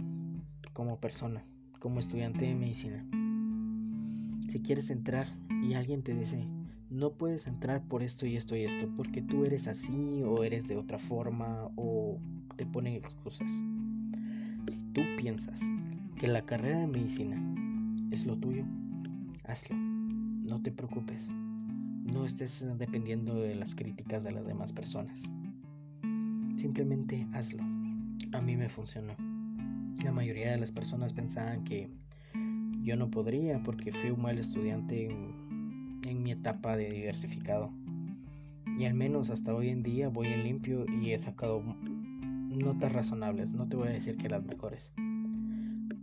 como 0.73 0.99
persona, 0.99 1.43
como 1.88 2.02
estudiante 2.02 2.45
de 2.45 2.54
medicina, 2.54 3.02
si 4.50 4.60
quieres 4.60 4.89
entrar 4.89 5.26
y 5.63 5.76
alguien 5.76 6.04
te 6.04 6.13
dice, 6.13 6.45
no 6.89 7.13
puedes 7.13 7.47
entrar 7.47 7.82
por 7.88 8.04
esto 8.04 8.26
y 8.26 8.36
esto 8.36 8.58
y 8.58 8.65
esto, 8.65 8.93
porque 8.97 9.21
tú 9.21 9.45
eres 9.45 9.67
así 9.67 10.21
o 10.26 10.43
eres 10.43 10.67
de 10.67 10.76
otra 10.76 10.97
forma 10.97 11.69
o 11.78 12.19
te 12.58 12.65
ponen 12.65 12.95
excusas. 12.95 13.50
Si 14.69 14.84
tú 14.91 15.02
piensas 15.17 15.62
que 16.19 16.28
la 16.28 16.41
carrera 16.41 16.82
de 16.82 16.88
medicina 16.88 17.41
es 18.12 18.26
lo 18.26 18.38
tuyo, 18.38 18.65
hazlo. 19.45 19.78
No 19.78 20.62
te 20.62 20.73
preocupes. 20.73 21.30
No 22.13 22.26
estés 22.26 22.65
dependiendo 22.78 23.36
de 23.36 23.56
las 23.56 23.76
críticas 23.76 24.26
de 24.26 24.34
las 24.34 24.45
demás 24.45 24.73
personas. 24.73 25.23
Simplemente 26.58 27.26
hazlo. 27.32 27.63
A 28.34 28.41
mí 28.41 28.58
me 28.58 28.67
funcionó. 28.67 29.26
La 30.03 30.12
mayoría 30.12 30.51
de 30.51 30.57
las 30.57 30.71
personas 30.71 31.13
pensaban 31.13 31.63
que 31.63 31.89
yo 32.81 32.95
no 32.95 33.10
podría 33.10 33.62
porque 33.63 33.91
fui 33.91 34.12
un 34.12 34.21
mal 34.21 34.38
estudiante 34.38 35.05
en 35.07 36.23
mi 36.23 36.31
etapa 36.31 36.77
de 36.77 36.89
diversificado. 36.89 37.71
Y 38.77 38.86
al 38.86 38.93
menos 38.93 39.29
hasta 39.29 39.55
hoy 39.55 39.69
en 39.69 39.83
día 39.83 40.10
voy 40.10 40.27
en 40.27 40.43
limpio 40.43 40.86
y 41.01 41.12
he 41.12 41.17
sacado 41.17 41.63
notas 42.49 42.91
razonables. 42.93 43.51
No 43.51 43.67
te 43.67 43.75
voy 43.75 43.89
a 43.89 43.91
decir 43.91 44.17
que 44.17 44.29
las 44.29 44.43
mejores. 44.43 44.93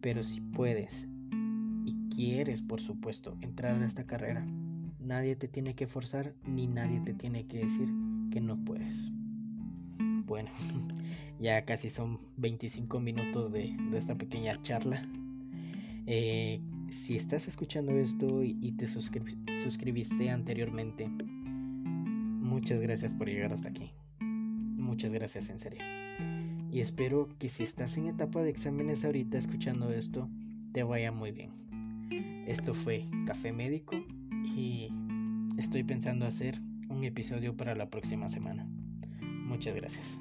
Pero 0.01 0.23
si 0.23 0.41
puedes 0.41 1.09
y 1.87 1.95
quieres, 2.15 2.63
por 2.63 2.81
supuesto, 2.81 3.37
entrar 3.41 3.81
a 3.81 3.87
esta 3.87 4.07
carrera, 4.07 4.45
nadie 4.99 5.37
te 5.37 5.49
tiene 5.49 5.75
que 5.75 5.87
forzar 5.87 6.35
ni 6.47 6.67
nadie 6.67 7.01
te 7.01 7.15
tiene 7.15 7.47
que 7.47 7.59
decir 7.59 7.89
que 8.31 8.41
no 8.41 8.63
puedes. 8.65 9.13
Bueno, 10.35 10.51
ya 11.39 11.65
casi 11.65 11.89
son 11.89 12.19
25 12.39 12.99
minutos 12.99 13.53
de, 13.53 13.73
esta 13.93 14.17
pequeña 14.17 14.51
charla. 14.63 15.01
Eh, 16.09 16.61
si 16.89 17.15
estás 17.15 17.47
escuchando 17.47 17.93
esto 17.93 18.43
y, 18.43 18.73
te 18.73 18.89
suscribiste 18.89 20.31
anteriormente, 20.31 21.09
muchas 21.09 22.81
gracias 22.81 23.15
por 23.15 23.29
llegar 23.29 23.53
hasta 23.53 23.69
aquí. 23.69 23.93
Muchas 24.19 25.13
gracias 25.13 25.51
en 25.51 25.61
serio. 25.61 25.85
Y 26.73 26.81
espero 26.81 27.29
que 27.39 27.49
si 27.49 27.63
estás 27.63 27.97
en 27.97 28.09
etapa 28.09 28.43
de 28.43 28.51
exámenes 28.51 29.05
ahorita 29.05 29.39
escuchando 29.39 29.93
esto, 29.93 30.29
te 30.73 30.83
vaya 30.83 31.13
muy 31.13 31.31
bien. 31.31 31.53
Esto 32.49 32.75
fue 32.75 33.05
Café 33.25 33.53
Médico 33.53 33.95
y 34.45 34.89
estoy 35.59 35.85
pensando 35.85 36.27
hacer 36.27 36.61
un 36.89 37.05
episodio 37.05 37.57
para 37.57 37.77
la 37.77 37.89
próxima 37.89 38.29
semana. 38.29 38.67
Muchas 39.45 39.75
gracias. 39.75 40.21